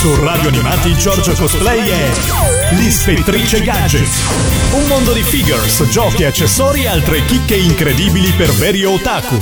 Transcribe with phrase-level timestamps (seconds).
[0.00, 2.10] Su Radio Animati Giorgio Cosplay è
[2.70, 4.08] L'Ispettrice Gadget.
[4.72, 9.38] Un mondo di figures, giochi, accessori e altre chicche incredibili per veri otaku.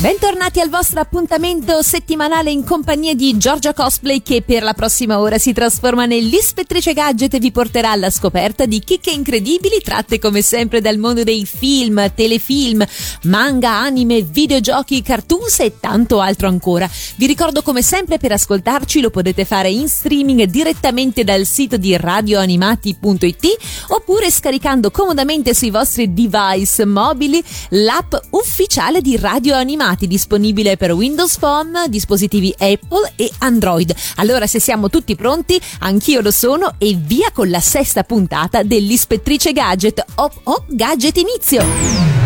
[0.00, 5.38] Bentornati al vostro appuntamento settimanale in compagnia di Giorgia Cosplay che per la prossima ora
[5.38, 10.80] si trasforma nell'ispettrice gadget e vi porterà alla scoperta di chicche incredibili tratte come sempre
[10.80, 12.84] dal mondo dei film, telefilm,
[13.24, 16.90] manga, anime, videogiochi, cartoons e tanto altro ancora.
[17.16, 21.96] Vi ricordo come sempre per ascoltarci lo potete fare in streaming direttamente dal sito di
[21.96, 23.46] radioanimati.it
[23.88, 30.38] oppure scaricando comodamente sui vostri device mobili l'app ufficiale di Radio Animati disponibile
[30.76, 33.94] per Windows Phone, dispositivi Apple e Android.
[34.16, 39.52] Allora se siamo tutti pronti, anch'io lo sono e via con la sesta puntata dell'Ispettrice
[39.52, 40.04] Gadget.
[40.16, 42.19] Op op gadget inizio!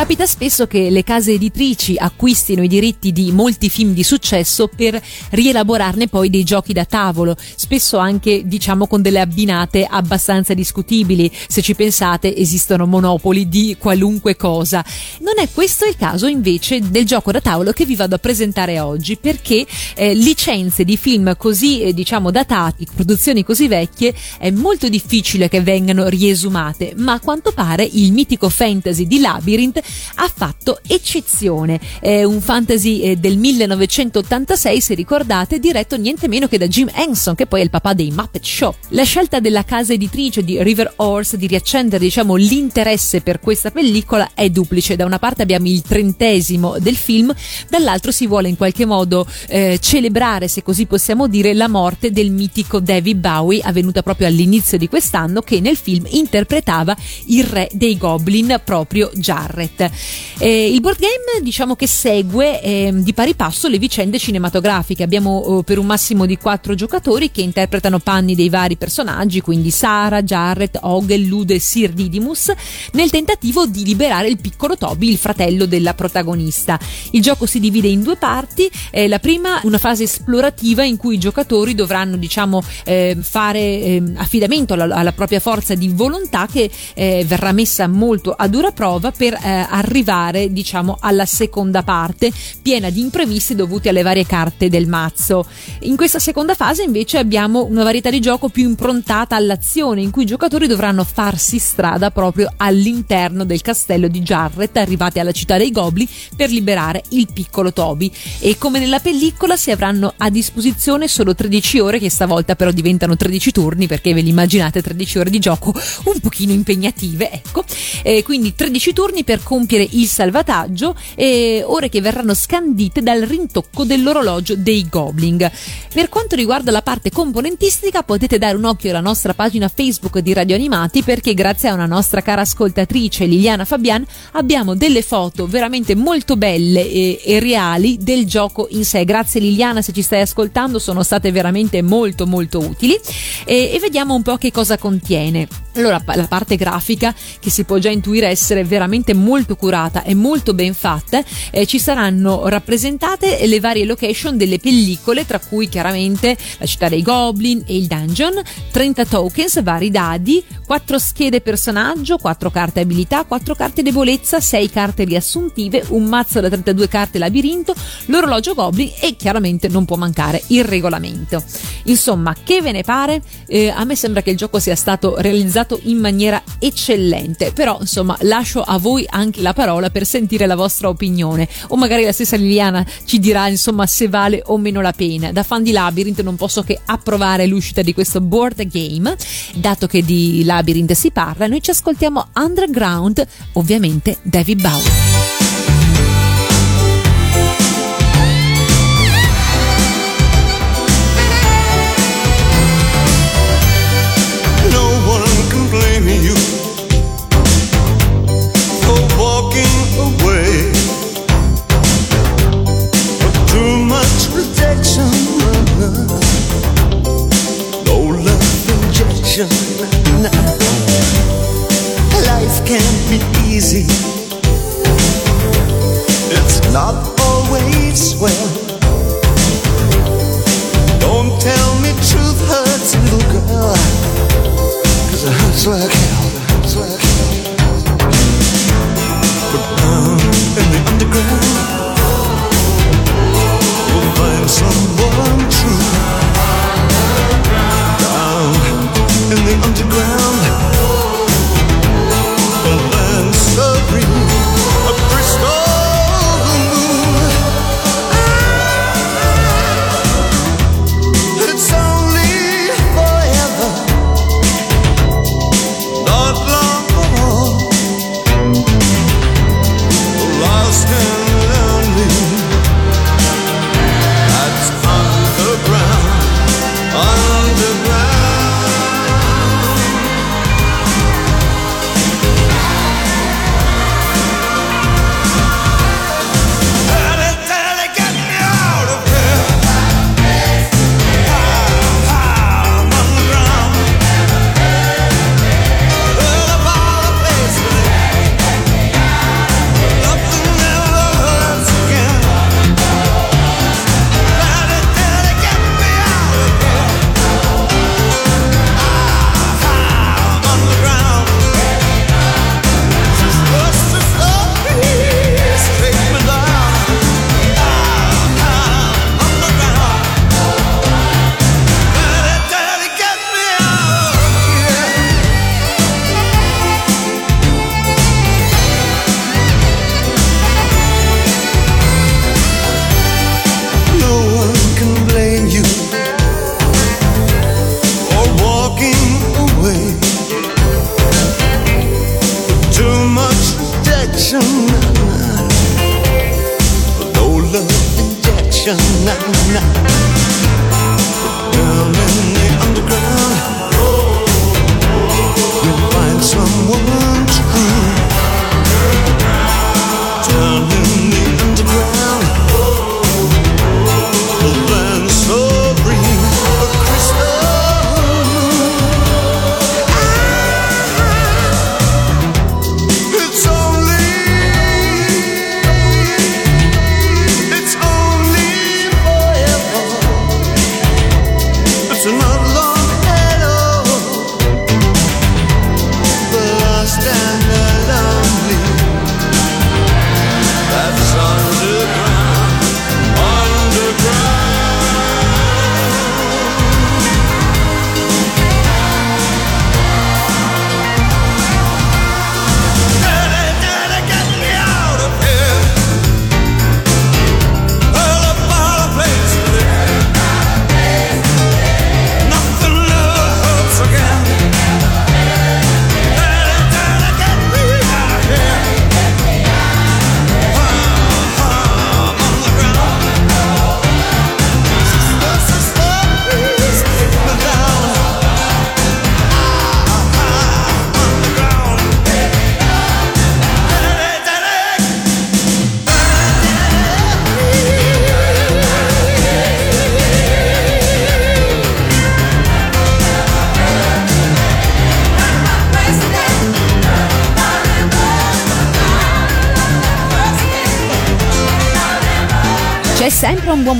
[0.00, 4.98] Capita spesso che le case editrici acquistino i diritti di molti film di successo per
[5.28, 11.30] rielaborarne poi dei giochi da tavolo, spesso anche diciamo con delle abbinate abbastanza discutibili.
[11.46, 14.82] Se ci pensate esistono monopoli di qualunque cosa.
[15.18, 18.80] Non è questo il caso invece del gioco da tavolo che vi vado a presentare
[18.80, 24.88] oggi perché eh, licenze di film così eh, diciamo datati, produzioni così vecchie è molto
[24.88, 30.80] difficile che vengano riesumate, ma a quanto pare il mitico fantasy di Labyrinth ha fatto
[30.86, 31.80] eccezione.
[32.00, 37.34] È un fantasy eh, del 1986, se ricordate, diretto niente meno che da Jim Henson,
[37.34, 38.74] che poi è il papà dei Muppet Show.
[38.88, 44.30] La scelta della casa editrice di River Horse di riaccendere, diciamo, l'interesse per questa pellicola
[44.34, 44.96] è duplice.
[44.96, 47.34] Da una parte abbiamo il trentesimo del film,
[47.68, 52.30] dall'altro si vuole in qualche modo eh, celebrare, se così possiamo dire, la morte del
[52.30, 56.96] mitico David Bowie, avvenuta proprio all'inizio di quest'anno, che nel film interpretava
[57.26, 59.69] il re dei Goblin, proprio Jarrett.
[59.70, 59.90] Internet.
[60.38, 65.02] Eh, il board game diciamo che segue eh, di pari passo le vicende cinematografiche.
[65.02, 69.70] Abbiamo eh, per un massimo di quattro giocatori che interpretano panni dei vari personaggi, quindi
[69.70, 72.52] Sara, Jarrett, Ogel, Lude e Sir Didymus,
[72.92, 76.78] nel tentativo di liberare il piccolo Toby, il fratello della protagonista.
[77.12, 78.70] Il gioco si divide in due parti.
[78.90, 84.14] Eh, la prima, una fase esplorativa in cui i giocatori dovranno diciamo eh, fare ehm,
[84.16, 89.10] affidamento alla, alla, propria forza di volontà che eh, verrà messa molto a dura prova
[89.10, 89.36] per
[89.68, 92.32] arrivare diciamo alla seconda parte
[92.62, 95.44] piena di imprevisti dovuti alle varie carte del mazzo.
[95.80, 100.22] In questa seconda fase invece abbiamo una varietà di gioco più improntata all'azione in cui
[100.22, 105.70] i giocatori dovranno farsi strada proprio all'interno del castello di Jarrett arrivati alla città dei
[105.70, 111.34] Gobli per liberare il piccolo Toby e come nella pellicola si avranno a disposizione solo
[111.34, 115.38] 13 ore che stavolta però diventano 13 turni perché ve li immaginate 13 ore di
[115.38, 117.64] gioco un pochino impegnative ecco
[118.02, 123.82] e quindi 13 turni per compiere il salvataggio e ore che verranno scandite dal rintocco
[123.82, 125.50] dell'orologio dei Goblin.
[125.92, 130.32] Per quanto riguarda la parte componentistica potete dare un occhio alla nostra pagina Facebook di
[130.32, 135.96] Radio Animati perché grazie a una nostra cara ascoltatrice Liliana Fabian abbiamo delle foto veramente
[135.96, 139.04] molto belle e, e reali del gioco in sé.
[139.04, 142.96] Grazie Liliana se ci stai ascoltando, sono state veramente molto molto utili
[143.44, 145.48] e, e vediamo un po' che cosa contiene.
[145.74, 150.54] Allora, la parte grafica che si può già intuire essere veramente molto curata e molto
[150.54, 156.66] ben fatta, eh, ci saranno rappresentate le varie location delle pellicole, tra cui chiaramente la
[156.66, 158.40] città dei Goblin e il dungeon,
[158.70, 165.04] 30 tokens, vari dadi, 4 schede personaggio, 4 carte abilità, 4 carte debolezza, 6 carte
[165.04, 167.74] riassuntive, un mazzo da 32 carte labirinto,
[168.06, 171.42] l'orologio Goblin e chiaramente non può mancare il regolamento.
[171.84, 173.22] Insomma, che ve ne pare?
[173.46, 178.16] Eh, a me sembra che il gioco sia stato realizzato in maniera eccellente, però insomma
[178.20, 182.36] lascio a voi anche la parola per sentire la vostra opinione o magari la stessa
[182.36, 185.32] Liliana ci dirà insomma se vale o meno la pena.
[185.32, 189.16] Da fan di Labyrinth non posso che approvare l'uscita di questo board game,
[189.54, 195.59] dato che di Labyrinth si parla, noi ci ascoltiamo Underground, ovviamente David Bowie.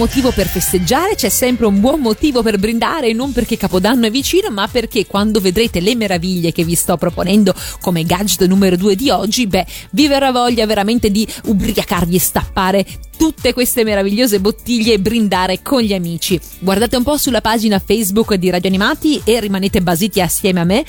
[0.00, 4.48] Motivo per festeggiare, c'è sempre un buon motivo per brindare, non perché Capodanno è vicino,
[4.48, 7.52] ma perché quando vedrete le meraviglie che vi sto proponendo
[7.82, 12.86] come gadget numero 2 di oggi, beh, vi verrà voglia veramente di ubriacarvi e stappare
[13.20, 16.40] tutte queste meravigliose bottiglie e brindare con gli amici.
[16.58, 20.86] Guardate un po' sulla pagina Facebook di Radio Animati e rimanete basiti assieme a me.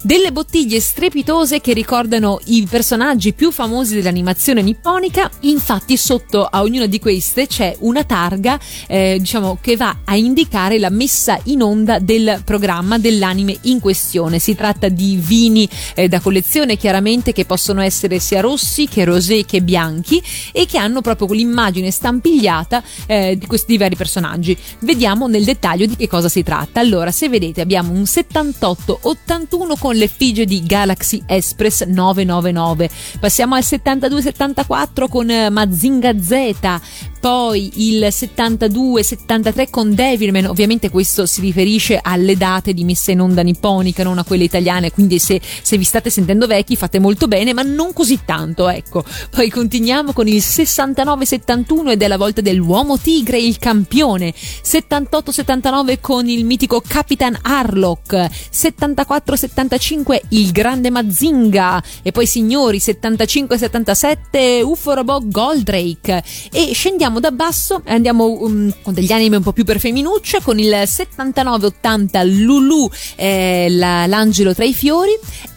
[0.00, 5.30] Delle bottiglie strepitose che ricordano i personaggi più famosi dell'animazione nipponica.
[5.40, 10.78] Infatti, sotto a ognuna di queste c'è una targa, eh, diciamo, che va a indicare
[10.78, 14.38] la messa in onda del programma dell'anime in questione.
[14.38, 19.44] Si tratta di vini eh, da collezione, chiaramente, che possono essere sia rossi che rosé
[19.44, 20.22] che bianchi
[20.52, 24.56] e che hanno proprio l'immagine immagine stampigliata eh, di questi vari personaggi.
[24.80, 26.80] Vediamo nel dettaglio di che cosa si tratta.
[26.80, 32.88] Allora, se vedete, abbiamo un 78-81 con l'effigie di Galaxy Express 999.
[33.18, 36.80] Passiamo al 72-74 con eh, Mazinga Z,
[37.24, 43.40] poi il 72-73 con Devilman, ovviamente questo si riferisce alle date di messa in onda
[43.40, 47.54] nipponica, non a quelle italiane, quindi se, se vi state sentendo vecchi fate molto bene,
[47.54, 49.02] ma non così tanto, ecco.
[49.30, 56.28] Poi continuiamo con il 69-71 ed è la volta dell'uomo tigre, il campione, 78-79 con
[56.28, 61.82] il mitico Capitan Harlock, 74-75 il grande Mazinga.
[62.02, 66.22] E poi signori 75-77 UFO Robot Goldrake.
[66.52, 69.78] E scendiamo andiamo da basso e andiamo um, con degli anime un po' più per
[69.78, 75.12] femminuccia con il 79-80 Lulu eh, la, l'angelo tra i fiori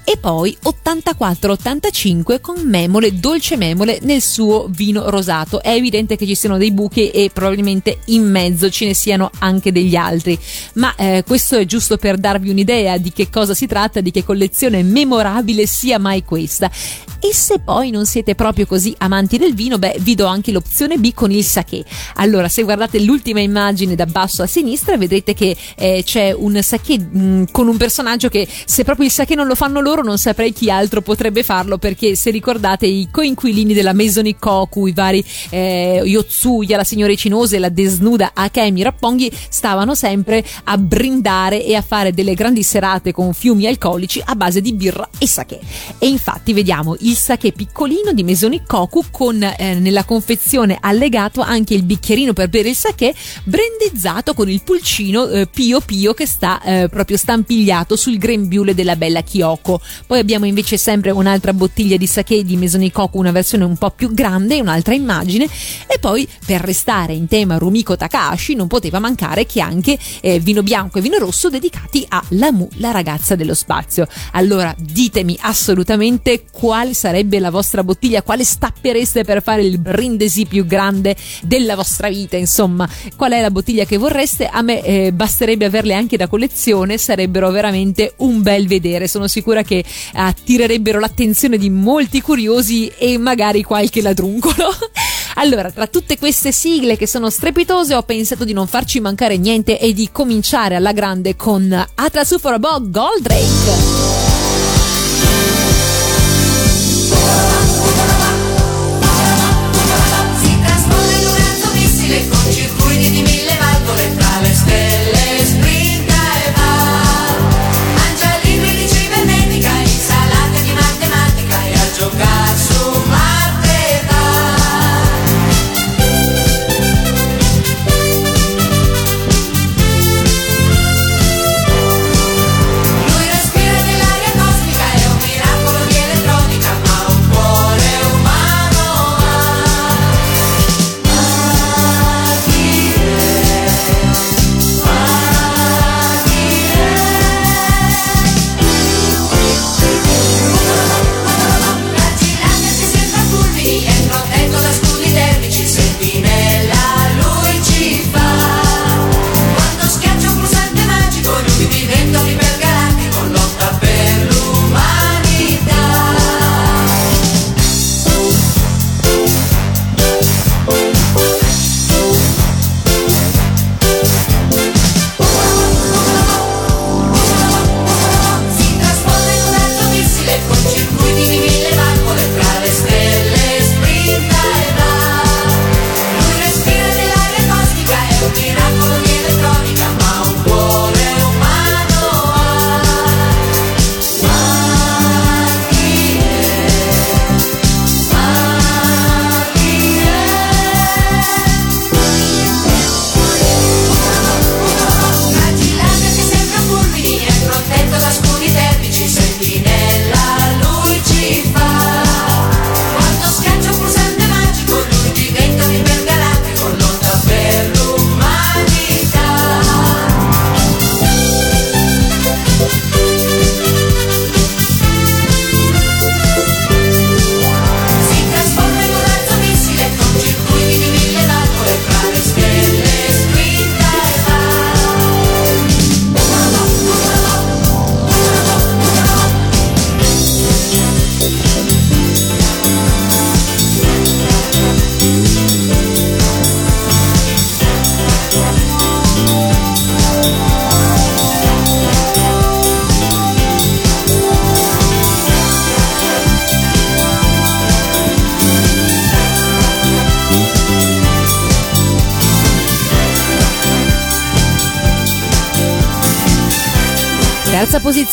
[0.09, 5.61] e poi 84-85 con memole, dolce memole nel suo vino rosato.
[5.61, 9.73] È evidente che ci siano dei buchi e probabilmente in mezzo ce ne siano anche
[9.73, 10.39] degli altri,
[10.75, 14.23] ma eh, questo è giusto per darvi un'idea di che cosa si tratta, di che
[14.23, 16.71] collezione memorabile sia mai questa.
[17.19, 20.97] E se poi non siete proprio così amanti del vino, beh, vi do anche l'opzione
[20.97, 21.83] B con il sake.
[22.15, 26.99] Allora, se guardate l'ultima immagine da basso a sinistra, vedrete che eh, c'è un sake
[26.99, 30.17] mh, mm, con un personaggio che se proprio il sake non lo fanno loro, non
[30.17, 35.23] saprei chi altro potrebbe farlo, perché se ricordate i coinquilini della Maison Ikoku, i vari
[35.49, 41.81] eh, Yotsuya, la signora Cinose, la desnuda Akemi Rapponghi, stavano sempre a brindare e a
[41.81, 45.59] fare delle grandi serate con fiumi alcolici a base di birra e sake.
[45.97, 51.73] E infatti vediamo il sake piccolino di Mesoni Koku con eh, nella confezione allegato anche
[51.73, 53.13] il bicchierino per bere il sake
[53.43, 58.95] brandizzato con il pulcino eh, Pio Pio che sta eh, proprio stampigliato sul grembiule della
[58.95, 59.79] bella Kyoko.
[60.05, 63.91] Poi abbiamo invece sempre un'altra bottiglia di sake di Mesoni Koku, una versione un po'
[63.91, 65.45] più grande, un'altra immagine
[65.87, 70.63] e poi per restare in tema Rumiko Takahashi non poteva mancare che anche eh, vino
[70.63, 74.07] bianco e vino rosso dedicati a Lamu, la ragazza dello spazio.
[74.31, 80.65] Allora ditemi assolutamente quale sarebbe la vostra bottiglia, quale stappereste per fare il brindisi più
[80.65, 84.47] grande della vostra vita, insomma, qual è la bottiglia che vorreste?
[84.47, 89.07] A me eh, basterebbe averle anche da collezione, sarebbero veramente un bel vedere.
[89.07, 89.83] Sono sicura che
[90.13, 94.55] attirerebbero l'attenzione di molti curiosi e magari qualche ladruncolo.
[95.39, 99.79] Allora, tra tutte queste sigle che sono strepitose, ho pensato di non farci mancare niente
[99.79, 104.26] e di cominciare alla grande con Atlas for a Bog Goldrake.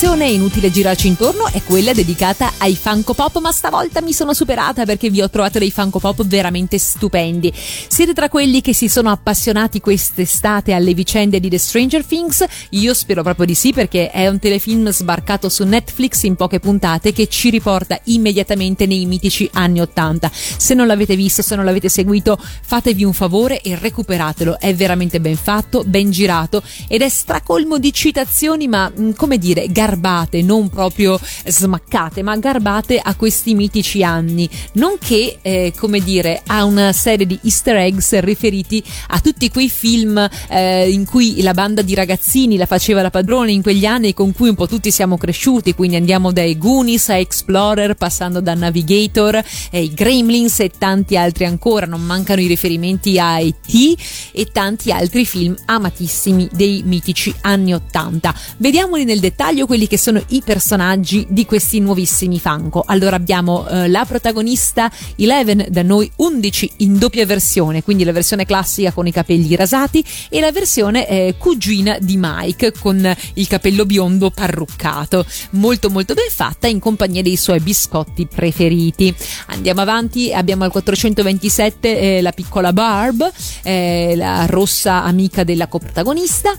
[0.05, 4.85] Posizione, inutile girarci intorno, è quella dedicata ai Funko Pop, ma stavolta mi sono superata
[4.85, 7.51] perché vi ho trovato dei Funko Pop veramente stupendi.
[7.55, 12.45] Siete tra quelli che si sono appassionati quest'estate alle vicende di The Stranger Things?
[12.71, 17.15] Io spero proprio di sì perché è un telefilm sbarcato su Netflix in poche puntate
[17.15, 20.31] che ci riporta immediatamente nei mitici anni 80.
[20.33, 24.61] Se non l'avete visto, se non l'avete seguito, fatevi un favore e recuperatelo.
[24.61, 29.67] È veramente ben fatto, ben girato ed è stracolmo di citazioni, ma mm, come dire,
[29.95, 36.65] garbate, non proprio smaccate, ma garbate a questi mitici anni, nonché, eh, come dire, a
[36.65, 41.83] una serie di easter eggs riferiti a tutti quei film eh, in cui la banda
[41.83, 45.17] di ragazzini la faceva la padrone in quegli anni con cui un po' tutti siamo
[45.17, 51.45] cresciuti, quindi andiamo dai Goonies a Explorer, passando da Navigator, ai Gremlins e tanti altri
[51.45, 53.95] ancora, non mancano i riferimenti a E.T.
[54.33, 58.35] e tanti altri film amatissimi dei mitici anni 80.
[58.57, 62.85] Vediamoli nel dettaglio quelli che sono i personaggi di questi nuovissimi Funko.
[62.87, 68.45] Allora abbiamo eh, la protagonista Eleven, da noi 11 in doppia versione, quindi la versione
[68.45, 73.85] classica con i capelli rasati e la versione eh, cugina di Mike con il capello
[73.87, 75.27] biondo parruccato.
[75.51, 79.15] Molto molto ben fatta in compagnia dei suoi biscotti preferiti.
[79.47, 83.31] Andiamo avanti, abbiamo al 427 eh, la piccola Barb,
[83.63, 86.53] eh, la rossa amica della coprotagonista.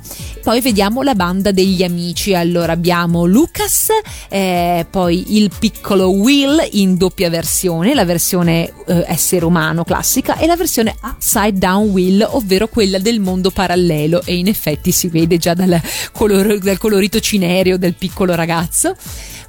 [0.43, 2.33] Poi vediamo la banda degli amici.
[2.33, 2.75] Allora, allora
[3.05, 3.89] abbiamo Lucas,
[4.29, 10.47] eh, poi il piccolo Will in doppia versione, la versione eh, essere umano classica e
[10.47, 15.37] la versione Upside Down Will, ovvero quella del mondo parallelo e in effetti si vede
[15.37, 15.79] già dal,
[16.11, 18.95] color- dal colorito cinereo del piccolo ragazzo.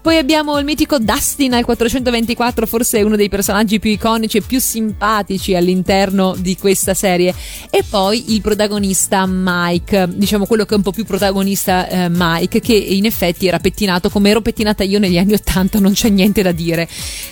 [0.06, 4.60] Poi abbiamo il mitico Dustin al 424, forse uno dei personaggi più iconici e più
[4.60, 7.34] simpatici all'interno di questa serie.
[7.70, 12.60] E poi il protagonista Mike, diciamo quello che è un po' più protagonista eh, Mike,
[12.60, 16.40] che in effetti era pettinato come ero pettinata io negli anni 80, non c'è niente
[16.40, 16.88] da dire.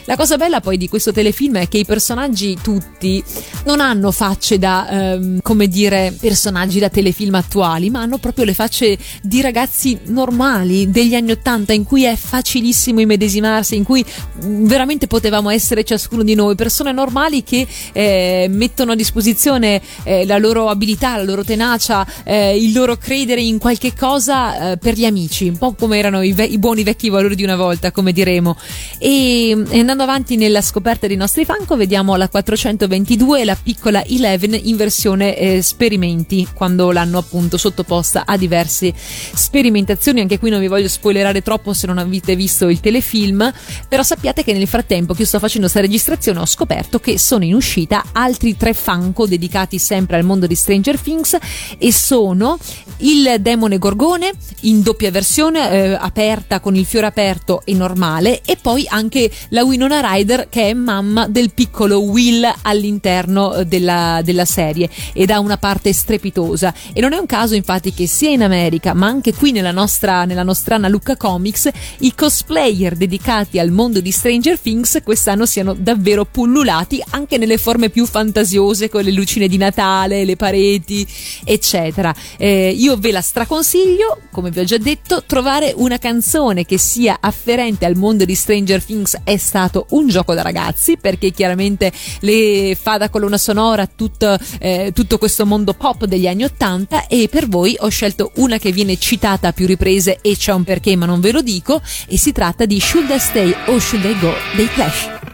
[0.07, 3.23] La cosa bella poi di questo telefilm è che i personaggi tutti
[3.67, 8.53] non hanno facce da, ehm, come dire, personaggi da telefilm attuali, ma hanno proprio le
[8.53, 12.17] facce di ragazzi normali degli anni 80 in cui è
[12.65, 14.05] facilissimo immedesimarsi, in cui
[14.41, 20.39] veramente potevamo essere ciascuno di noi, persone normali che eh, mettono a disposizione eh, la
[20.39, 25.05] loro abilità, la loro tenacia, eh, il loro credere in qualche cosa eh, per gli
[25.05, 28.13] amici, un po' come erano i, ve- i, buoni vecchi valori di una volta, come
[28.13, 28.57] diremo.
[28.99, 34.59] E, e andando avanti nella scoperta dei nostri fanco, vediamo la 422 la piccola Eleven
[34.63, 40.21] in versione eh, sperimenti, quando l'hanno appunto sottoposta a diverse sperimentazioni.
[40.21, 43.53] Anche qui non vi voglio spoilerare troppo se non avete visto il telefilm,
[43.89, 47.45] però sappiate che nel frattempo che io sto facendo questa registrazione ho scoperto che sono
[47.45, 51.37] in uscita altri tre fanco dedicati sempre al mondo di Stranger Things
[51.79, 52.59] e sono
[52.99, 58.57] il demone gorgone in doppia versione eh, aperta con il fiore aperto e normale e
[58.61, 64.45] poi anche la Winona Ryder che è mamma del piccolo Will all'interno eh, della, della
[64.45, 66.73] serie ed ha una parte strepitosa.
[66.93, 70.25] E non è un caso infatti che sia in America ma anche qui nella nostra,
[70.25, 76.25] nella nostra Lucca Comics i cosplayer dedicati al mondo di Stranger Things quest'anno siano davvero
[76.25, 81.07] pullulati anche nelle forme più fantasiose con le lucine di Natale, le pareti
[81.45, 82.15] eccetera.
[82.37, 87.19] Eh, io ve la straconsiglio come vi ho già detto trovare una canzone che sia
[87.21, 92.77] afferente al mondo di Stranger Things è stato un gioco da ragazzi perché chiaramente le
[92.81, 97.49] fa da colonna sonora tutto, eh, tutto questo mondo pop degli anni 80 e per
[97.49, 101.07] voi ho scelto una che viene citata a più riprese e c'è un perché ma
[101.07, 104.33] non ve lo dico e si tratta di Should I Stay or Should I Go
[104.57, 105.34] dei Clash.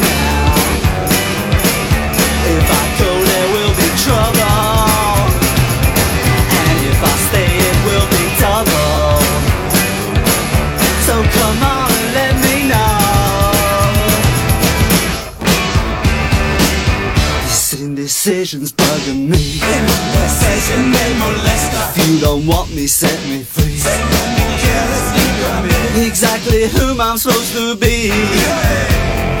[18.23, 19.37] decisions bugging me.
[19.37, 21.97] They molestation, they molest us.
[21.97, 23.77] If you don't want me, set me free.
[23.77, 23.99] Set
[24.37, 28.09] me careless, exactly who I'm supposed to be.
[28.09, 29.40] Yeah.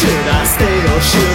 [0.00, 1.29] 知らせてよ知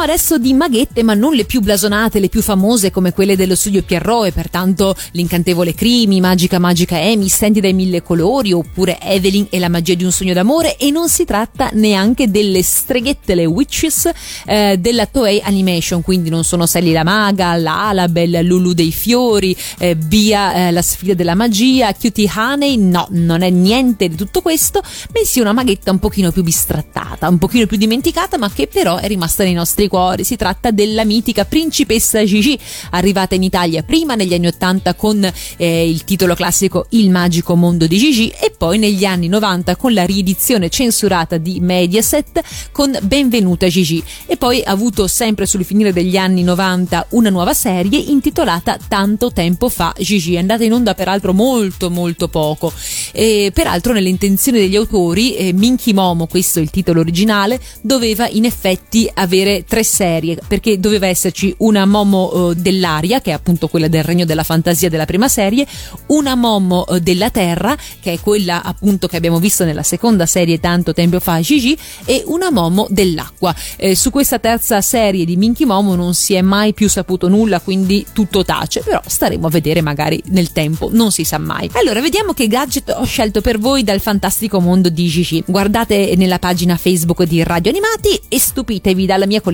[0.00, 3.82] adesso di maghette, ma non le più blasonate, le più famose come quelle dello studio
[3.82, 9.58] Pierrot e pertanto l'incantevole Crimi, Magica Magica Amy, Stendi dai mille colori oppure Evelyn e
[9.58, 10.76] la magia di un sogno d'amore.
[10.78, 14.10] E non si tratta neanche delle streghette, le witches
[14.46, 19.54] eh, della Toei Animation, quindi non sono Sally la maga, la Alabel, Lulu dei fiori,
[19.78, 24.40] eh, Bia eh, la sfida della magia, Cutie Honey, no, non è niente di tutto
[24.40, 28.96] questo, bensì una maghetta un pochino più bistrattata, un pochino più dimenticata, ma che però
[28.96, 30.24] è rimasta nei nostri cuori.
[30.24, 32.58] Si tratta della mitica principessa Gigi,
[32.90, 37.86] arrivata in Italia prima negli anni 80 con eh, il titolo classico Il magico mondo
[37.86, 42.40] di Gigi e poi negli anni 90 con la riedizione censurata di Mediaset
[42.72, 47.54] con Benvenuta Gigi e poi ha avuto sempre sul finire degli anni 90 una nuova
[47.54, 52.72] serie intitolata Tanto tempo fa Gigi, è andata in onda peraltro molto molto poco.
[53.12, 58.28] E, peraltro nelle intenzioni degli autori eh, Minky Momo, questo è il titolo originale, doveva
[58.28, 63.68] in effetti avere tre serie perché doveva esserci una Momo eh, dell'aria che è appunto
[63.68, 65.66] quella del regno della fantasia della prima serie,
[66.08, 70.60] una Momo eh, della terra che è quella appunto che abbiamo visto nella seconda serie
[70.60, 73.56] tanto tempo fa Gigi e una Momo dell'acqua.
[73.76, 77.58] Eh, su questa terza serie di Minky Momo non si è mai più saputo nulla
[77.60, 81.70] quindi tutto tace però staremo a vedere magari nel tempo non si sa mai.
[81.72, 85.42] Allora vediamo che gadget ho scelto per voi dal fantastico mondo di Gigi.
[85.46, 89.51] Guardate nella pagina Facebook di Radio Animati e stupitevi dalla mia collezione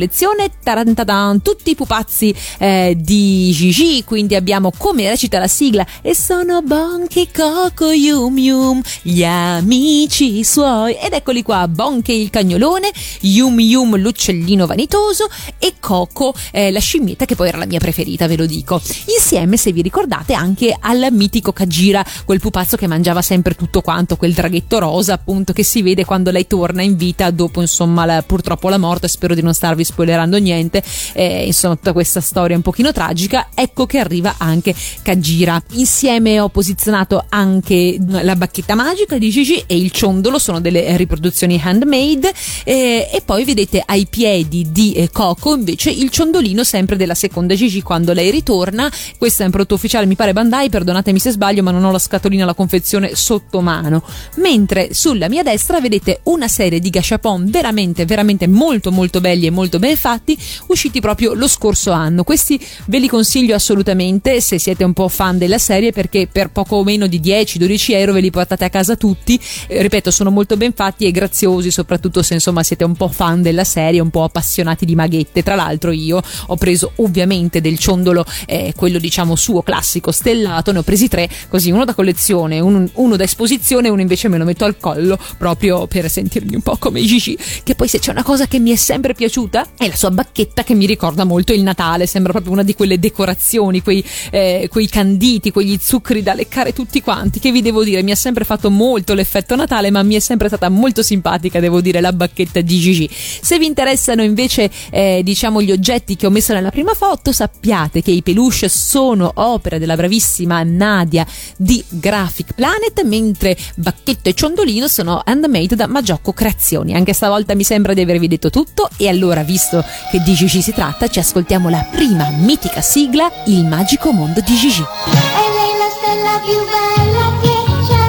[0.62, 6.62] tarantadan, tutti i pupazzi eh, di Gigi, quindi abbiamo come recita la sigla e sono
[6.62, 10.94] Bonche, Coco, Yum Yum, gli amici suoi.
[10.94, 12.90] Ed eccoli qua, Bonche il cagnolone,
[13.22, 18.26] Yum Yum l'uccellino vanitoso e Coco eh, la scimmietta che poi era la mia preferita,
[18.26, 18.80] ve lo dico.
[19.18, 24.16] Insieme, se vi ricordate, anche al mitico Kajira, quel pupazzo che mangiava sempre tutto quanto,
[24.16, 28.22] quel draghetto rosa appunto che si vede quando lei torna in vita dopo insomma la,
[28.22, 30.82] purtroppo la morte, spero di non starvi spoilerando niente,
[31.14, 35.60] eh, insomma tutta questa storia un pochino tragica, ecco che arriva anche Kajira.
[35.72, 41.60] Insieme ho posizionato anche la bacchetta magica di Gigi e il ciondolo, sono delle riproduzioni
[41.62, 42.32] handmade
[42.64, 47.54] eh, e poi vedete ai piedi di eh, Coco invece il ciondolino sempre della seconda
[47.54, 51.62] Gigi quando lei ritorna, questo è un prodotto ufficiale mi pare Bandai, perdonatemi se sbaglio
[51.62, 54.02] ma non ho la scatolina, la confezione sotto mano,
[54.36, 59.50] mentre sulla mia destra vedete una serie di gashapon veramente veramente molto molto belli e
[59.50, 60.36] molto ben fatti
[60.66, 62.24] usciti proprio lo scorso anno.
[62.24, 66.82] Questi ve li consiglio assolutamente se siete un po' fan della serie perché per poco
[66.84, 69.40] meno di 10-12 euro ve li portate a casa tutti.
[69.66, 73.42] Eh, ripeto, sono molto ben fatti e graziosi, soprattutto se insomma siete un po' fan
[73.42, 75.42] della serie, un po' appassionati di maghette.
[75.42, 80.78] Tra l'altro io ho preso ovviamente del ciondolo, eh, quello diciamo suo classico stellato, ne
[80.78, 84.44] ho presi tre, così uno da collezione, un, uno da esposizione uno invece me lo
[84.44, 88.22] metto al collo proprio per sentirmi un po' come Gigi, che poi se c'è una
[88.22, 91.62] cosa che mi è sempre piaciuta è la sua bacchetta che mi ricorda molto il
[91.62, 96.72] Natale, sembra proprio una di quelle decorazioni, quei, eh, quei canditi, quegli zuccheri da leccare
[96.72, 100.14] tutti quanti, che vi devo dire, mi ha sempre fatto molto l'effetto Natale, ma mi
[100.14, 103.08] è sempre stata molto simpatica, devo dire, la bacchetta di Gigi.
[103.10, 108.02] Se vi interessano invece, eh, diciamo, gli oggetti che ho messo nella prima foto, sappiate
[108.02, 111.26] che i peluche sono opera della bravissima Nadia
[111.56, 116.94] di Graphic Planet, mentre bacchetto e ciondolino sono handmade da Magiocco Creazioni.
[116.94, 120.72] Anche stavolta mi sembra di avervi detto tutto e allora, visto che di Gigi si
[120.72, 124.82] tratta, ci ascoltiamo la prima mitica sigla, Il magico mondo di Gigi.
[124.82, 127.56] E lei la stella più bella che
[127.88, 128.04] c'è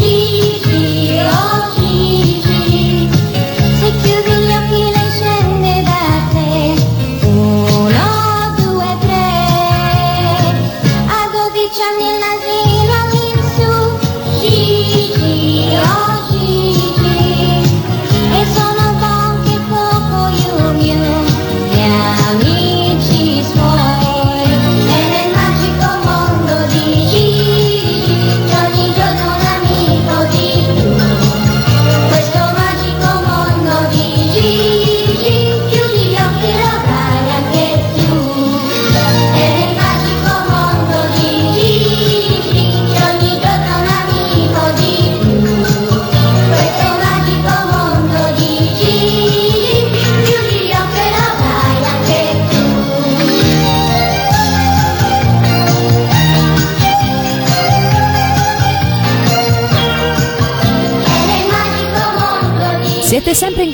[0.00, 1.53] Gigi, oh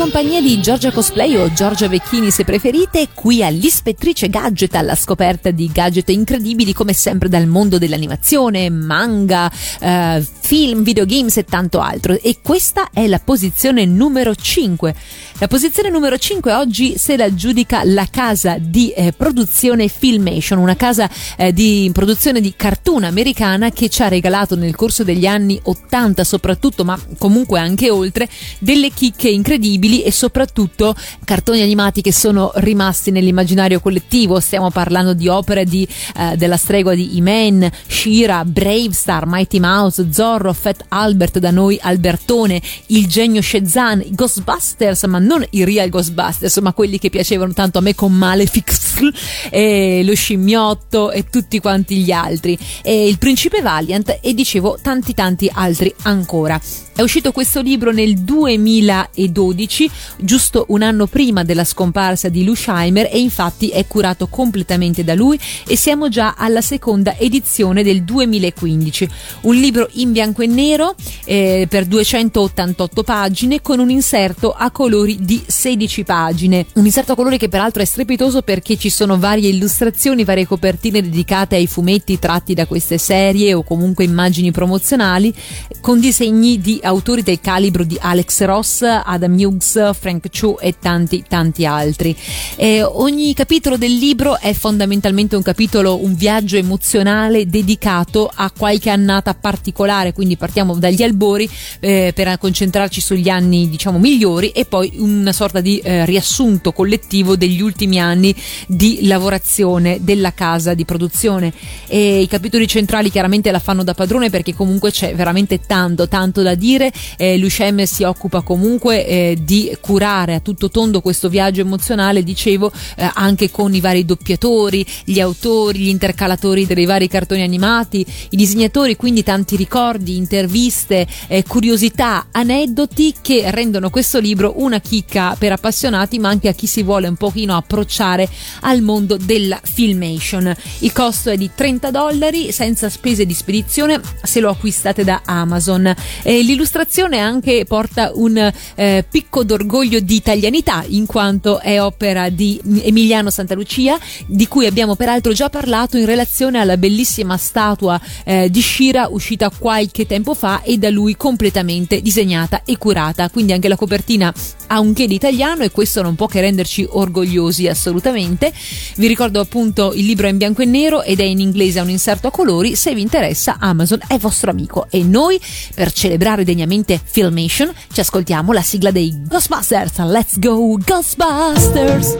[0.00, 5.70] compagnia di Giorgia Cosplay o Giorgia Vecchini se preferite, qui all'Ispettrice Gadget alla scoperta di
[5.70, 12.18] gadget incredibili come sempre dal mondo dell'animazione, manga, eh, film, videogames e tanto altro.
[12.18, 14.94] E questa è la posizione numero 5.
[15.38, 20.76] La posizione numero 5 oggi se la giudica la casa di eh, produzione Filmation, una
[20.76, 25.60] casa eh, di produzione di cartoon americana che ci ha regalato nel corso degli anni
[25.62, 32.52] 80 soprattutto, ma comunque anche oltre, delle chicche incredibili e soprattutto cartoni animati che sono
[32.56, 34.40] rimasti nell'immaginario collettivo.
[34.40, 40.08] Stiamo parlando di opere di, eh, della stregua di E-Man, Shira, Brave Star, Mighty Mouse,
[40.12, 46.58] Zorro, Fat Albert, da noi Albertone, il genio Shezan, Ghostbusters, ma non i real Ghostbusters,
[46.58, 48.72] ma quelli che piacevano tanto a me con Malefic,
[49.50, 55.14] e lo scimmiotto e tutti quanti gli altri, e il principe Valiant e dicevo tanti
[55.14, 56.60] tanti altri ancora.
[57.00, 59.79] È uscito questo libro nel 2012,
[60.18, 65.14] giusto un anno prima della scomparsa di Lou Scheimer e infatti è curato completamente da
[65.14, 69.08] lui e siamo già alla seconda edizione del 2015.
[69.42, 75.18] Un libro in bianco e nero eh, per 288 pagine con un inserto a colori
[75.20, 76.66] di 16 pagine.
[76.74, 81.02] Un inserto a colori che peraltro è strepitoso perché ci sono varie illustrazioni, varie copertine
[81.02, 85.32] dedicate ai fumetti tratti da queste serie o comunque immagini promozionali
[85.80, 91.24] con disegni di autori del calibro di Alex Ross, Adam Hughes, Frank Chu e tanti
[91.26, 92.16] tanti altri.
[92.56, 98.90] Eh, ogni capitolo del libro è fondamentalmente un capitolo, un viaggio emozionale dedicato a qualche
[98.90, 101.48] annata particolare, quindi partiamo dagli albori
[101.80, 107.36] eh, per concentrarci sugli anni diciamo migliori e poi una sorta di eh, riassunto collettivo
[107.36, 108.34] degli ultimi anni
[108.66, 111.52] di lavorazione della casa di produzione.
[111.86, 116.42] E I capitoli centrali chiaramente la fanno da padrone perché comunque c'è veramente tanto tanto
[116.42, 116.92] da dire.
[117.16, 119.38] Eh, Lucem si occupa comunque eh,
[119.80, 125.20] curare a tutto tondo questo viaggio emozionale, dicevo, eh, anche con i vari doppiatori, gli
[125.20, 132.26] autori, gli intercalatori dei vari cartoni animati, i disegnatori, quindi tanti ricordi, interviste, eh, curiosità,
[132.30, 137.08] aneddoti che rendono questo libro una chicca per appassionati, ma anche a chi si vuole
[137.08, 138.28] un pochino approcciare
[138.60, 140.54] al mondo della filmation.
[140.78, 145.94] Il costo è di 30 dollari senza spese di spedizione se lo acquistate da Amazon.
[146.22, 152.28] Eh, l'illustrazione L'illustrazione anche porta un eh, picco d'orgoglio di italianità, in quanto è opera
[152.28, 158.48] di Emiliano Santalucia, di cui abbiamo peraltro già parlato in relazione alla bellissima statua eh,
[158.48, 163.28] di Shira uscita qualche tempo fa e da lui completamente disegnata e curata.
[163.28, 164.32] Quindi anche la copertina
[164.68, 168.52] ha un che di italiano e questo non può che renderci orgogliosi assolutamente.
[168.96, 171.82] Vi ricordo appunto il libro è in bianco e nero ed è in inglese a
[171.82, 172.76] un inserto a colori.
[172.76, 175.40] Se vi interessa, Amazon è vostro amico e noi
[175.74, 180.04] per celebrare degnamente Filmation, ci ascoltiamo la sigla dei Ghostbusters.
[180.04, 182.14] Let's go Ghostbusters!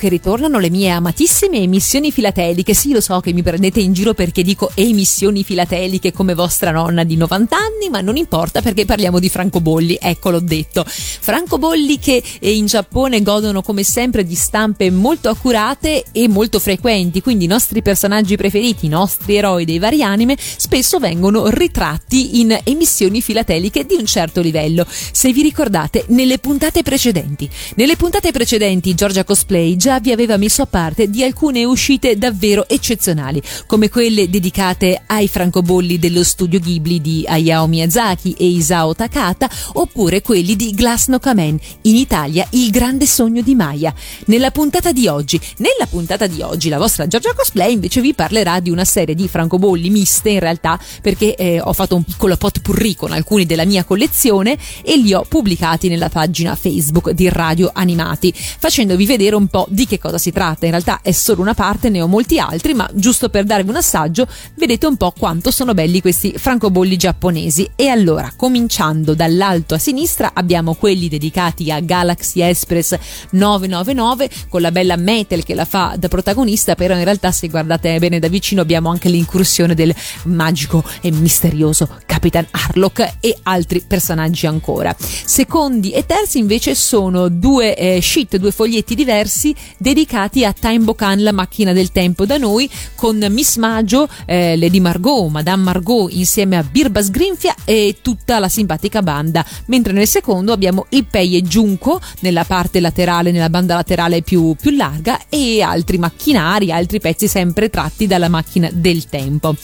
[0.00, 2.72] Che ritornano le mie amatissime emissioni filateliche.
[2.72, 7.04] Sì, lo so che mi prendete in giro perché dico emissioni filateliche come vostra nonna
[7.04, 9.98] di 90 anni, ma non importa perché parliamo di francobolli.
[10.00, 10.84] Ecco, l'ho detto.
[10.86, 17.20] Francobolli che eh, in Giappone godono come sempre di stampe molto accurate e molto frequenti,
[17.20, 22.58] quindi i nostri personaggi preferiti, i nostri eroi dei vari anime, spesso vengono ritratti in
[22.64, 24.86] emissioni filateliche di un certo livello.
[24.88, 27.46] Se vi ricordate, nelle puntate precedenti.
[27.74, 32.68] Nelle puntate precedenti Giorgia Cosplay già vi aveva messo a parte di alcune uscite davvero
[32.68, 39.50] eccezionali, come quelle dedicate ai francobolli dello studio Ghibli di Hayao Miyazaki e Isao Takata,
[39.74, 43.92] oppure quelli di Glass no Kamen, in Italia Il grande sogno di Maya.
[44.26, 48.60] Nella puntata di oggi, nella puntata di oggi la vostra Giorgia Cosplay invece vi parlerà
[48.60, 52.94] di una serie di francobolli miste in realtà, perché eh, ho fatto un piccolo potpourri
[52.94, 58.32] con alcuni della mia collezione e li ho pubblicati nella pagina Facebook di Radio Animati,
[58.34, 60.66] facendovi vedere un po' di che cosa si tratta.
[60.66, 63.76] In realtà è solo una parte, ne ho molti altri, ma giusto per darvi un
[63.76, 67.68] assaggio, vedete un po' quanto sono belli questi francobolli giapponesi.
[67.76, 72.96] E allora, cominciando dall'alto a sinistra, abbiamo quelli dedicati a Galaxy Express
[73.30, 77.98] 999 con la bella Metal che la fa da protagonista, però in realtà se guardate
[77.98, 84.46] bene da vicino abbiamo anche l'incursione del magico e misterioso Capitan Harlock e altri personaggi
[84.46, 84.94] ancora.
[84.98, 91.22] Secondi e terzi invece sono due eh, sheet, due foglietti diversi dedicati a Time Bocan,
[91.22, 96.56] la macchina del tempo da noi, con Miss Maggio, eh, Lady Margot, Madame Margot insieme
[96.56, 101.42] a Birbas Grinfia e tutta la simpatica banda, mentre nel secondo abbiamo il Pei e
[101.42, 107.28] Junko nella parte laterale, nella banda laterale più, più larga e altri macchinari, altri pezzi
[107.28, 109.54] sempre tratti dalla macchina del tempo.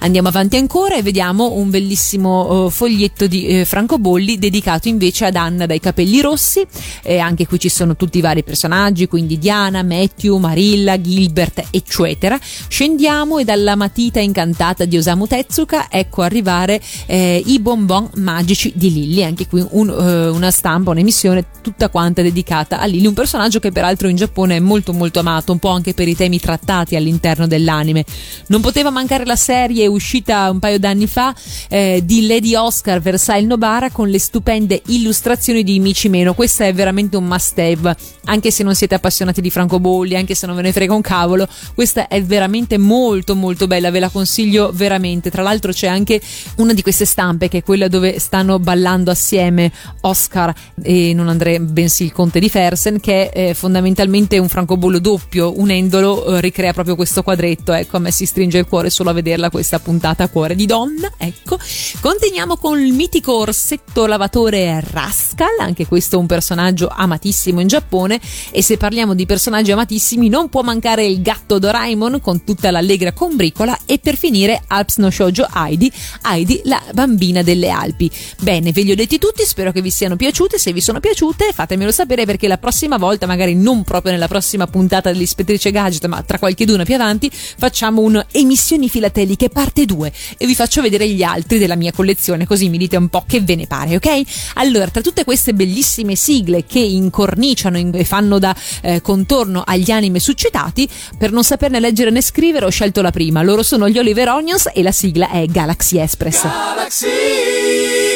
[0.00, 5.36] Andiamo avanti ancora e vediamo un bellissimo uh, foglietto di eh, francobolli dedicato invece ad
[5.36, 6.64] Anna dai capelli rossi
[7.02, 12.36] e anche qui ci sono tutti i vari personaggi, quindi Diana, Matthew, Marilla, Gilbert, eccetera.
[12.40, 18.92] Scendiamo e dalla matita incantata di Osamu Tezuka ecco arrivare eh, i bonbon magici di
[18.92, 23.60] Lilly, anche qui un, uh, una stampa, un'emissione tutta quanta dedicata a Lilly, un personaggio
[23.60, 26.96] che peraltro in Giappone è molto molto amato, un po' anche per i temi trattati
[26.96, 28.04] all'interno dell'anime.
[28.48, 31.32] Non poteva mancare la serie uscita un paio d'anni fa
[31.68, 36.34] eh, di Lady Oscar Versailles Nobara con le stupende illustrazioni di Michi Meno.
[36.34, 40.46] Questa è veramente un must have, anche se non siete appassionati di francobolli, anche se
[40.46, 41.46] non ve ne frega un cavolo.
[41.74, 45.30] Questa è veramente molto molto bella, ve la consiglio veramente.
[45.30, 46.20] Tra l'altro c'è anche
[46.56, 49.72] una di queste stampe che è quella dove stanno ballando assieme
[50.02, 54.98] Oscar e non André, bensì il conte di Fersen, che è eh, fondamentalmente un francobollo
[54.98, 57.72] doppio, unendolo eh, ricrea proprio questo quadretto.
[57.72, 60.66] Ecco, a me si stringe il cuore solo a vederla questa puntata a cuore di
[60.66, 61.10] donna.
[61.16, 61.58] Ecco,
[62.00, 68.20] continuiamo con il mitico orsetto lavatore Rascal, anche questo un personaggio amatissimo in Giappone.
[68.50, 73.12] E se parliamo di personaggi amatissimi, non può mancare il gatto Doraemon con tutta l'allegra
[73.12, 75.90] combricola e per finire Alps no Shoujo Heidi,
[76.22, 78.10] Heidi la bambina delle Alpi.
[78.40, 80.58] Bene, ve li ho detti tutti, spero che vi siano piaciute.
[80.58, 84.66] Se vi sono piaciute, fatemelo sapere perché la prossima volta, magari non proprio nella prossima
[84.66, 90.12] puntata dell'ispettrice Gadget, ma tra qualche d'una più avanti, facciamo un emissioni filateliche parte 2
[90.36, 93.40] e vi faccio vedere gli altri della mia collezione, così mi dite un po' che
[93.40, 94.22] ve ne pare, ok?
[94.54, 100.18] Allora, tra tutte queste bellissime sigle che incorniciano e fanno da eh, contorno agli anime
[100.18, 103.40] succitati, per non saperne leggere né scrivere ho scelto la prima.
[103.44, 106.42] Loro sono gli Oliver Onions e la sigla è Galaxy Express.
[106.42, 107.06] Galaxy,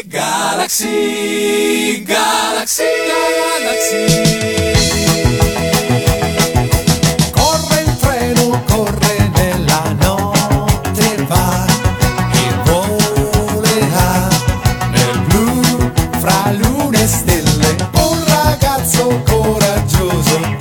[0.09, 2.83] Galaxy, Galaxy,
[3.63, 4.41] Galaxy.
[7.31, 11.67] Corre il treno, corre nella notte, va
[20.33, 20.60] e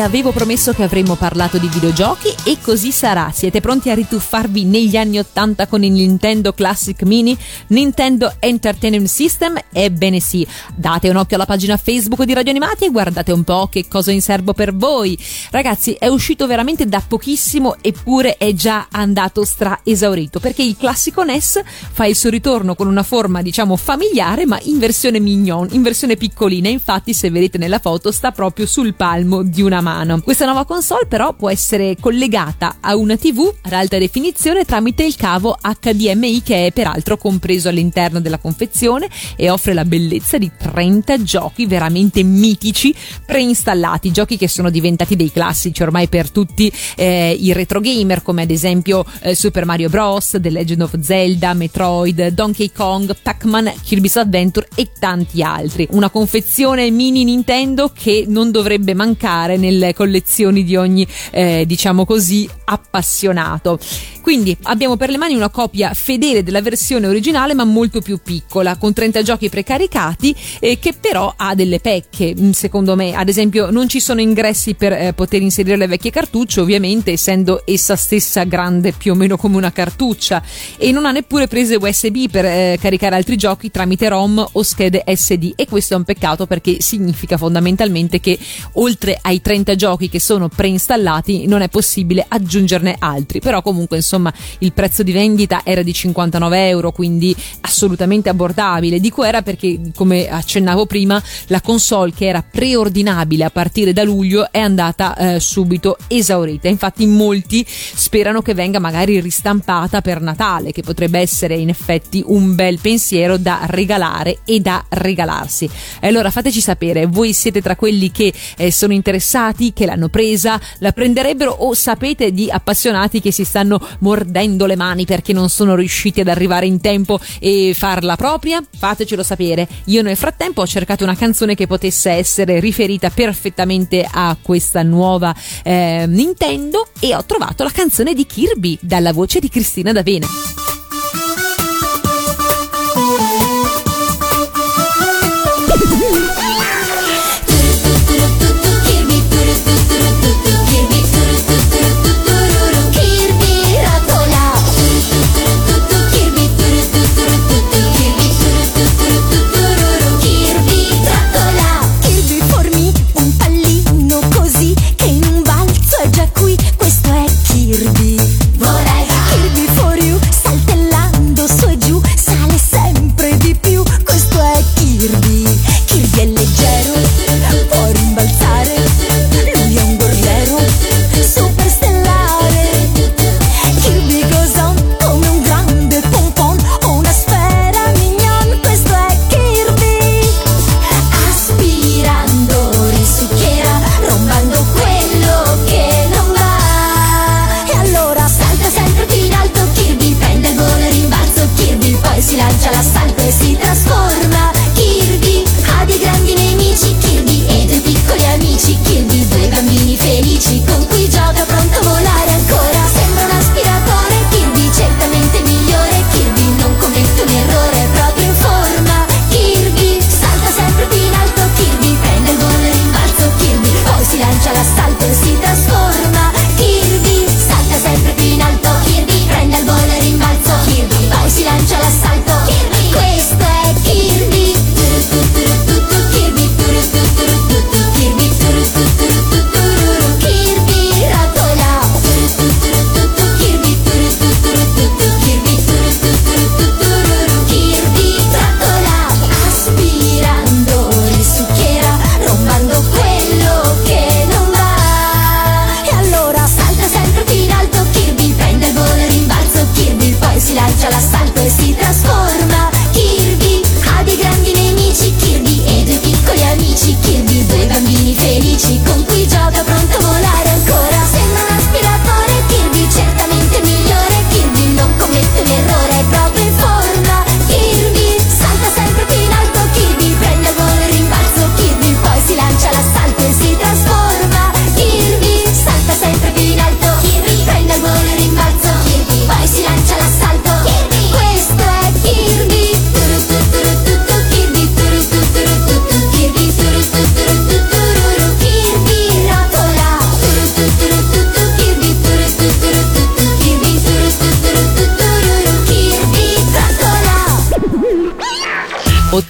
[0.00, 3.30] avevo promesso che avremmo parlato di videogiochi e così sarà.
[3.32, 7.36] Siete pronti a rituffarvi negli anni 80 con il Nintendo Classic Mini,
[7.68, 9.58] Nintendo Entertainment System?
[9.72, 13.68] Ebbene sì, date un occhio alla pagina Facebook di Radio Animati e guardate un po'
[13.70, 15.18] che cosa in serbo per voi.
[15.50, 21.24] Ragazzi, è uscito veramente da pochissimo eppure è già andato stra esaurito perché il classico
[21.24, 25.82] NES fa il suo ritorno con una forma diciamo familiare ma in versione mignon, in
[25.82, 26.68] versione piccolina.
[26.68, 29.87] Infatti se vedete nella foto sta proprio sul palmo di una mano.
[30.22, 35.16] Questa nuova console però può essere collegata a una TV ad alta definizione tramite il
[35.16, 41.22] cavo HDMI che è peraltro compreso all'interno della confezione e offre la bellezza di 30
[41.22, 47.52] giochi veramente mitici preinstallati, giochi che sono diventati dei classici ormai per tutti eh, i
[47.52, 52.70] retro gamer come ad esempio eh, Super Mario Bros, The Legend of Zelda, Metroid, Donkey
[52.72, 55.86] Kong, Pac-Man, Kirby's Adventure e tanti altri.
[55.90, 62.48] Una confezione mini Nintendo che non dovrebbe mancare nelle collezioni di ogni, eh, diciamo così,
[62.64, 63.78] appassionato.
[64.20, 68.76] Quindi abbiamo per le mani una copia fedele della versione originale ma molto più piccola,
[68.76, 73.14] con 30 giochi precaricati eh, che però ha delle pecche, mm, secondo me.
[73.14, 77.62] Ad esempio non ci sono ingressi per eh, poter inserire le vecchie cartucce, ovviamente essendo
[77.64, 80.42] essa stessa grande più o meno come una cartuccia
[80.76, 85.04] e non ha neppure prese USB per eh, caricare altri giochi tramite ROM o schede
[85.06, 88.38] SD e questo è un peccato perché significa fondamentalmente che
[88.74, 94.17] oltre ai 30 giochi che sono preinstallati non è possibile aggiungerne altri, però comunque insomma
[94.58, 99.00] il prezzo di vendita era di 59 euro, quindi assolutamente abbordabile.
[99.00, 104.50] Dico era perché, come accennavo prima, la console che era preordinabile a partire da luglio
[104.50, 106.68] è andata eh, subito esaurita.
[106.68, 112.54] Infatti, molti sperano che venga magari ristampata per Natale, che potrebbe essere in effetti un
[112.54, 115.68] bel pensiero da regalare e da regalarsi.
[116.00, 120.60] E allora fateci sapere, voi siete tra quelli che eh, sono interessati, che l'hanno presa,
[120.78, 125.74] la prenderebbero o sapete di appassionati che si stanno mordendo le mani perché non sono
[125.74, 128.62] riusciti ad arrivare in tempo e farla propria?
[128.76, 129.66] Fatecelo sapere.
[129.86, 135.34] Io nel frattempo ho cercato una canzone che potesse essere riferita perfettamente a questa nuova
[135.62, 140.67] eh, Nintendo e ho trovato la canzone di Kirby dalla voce di Cristina D'Avena.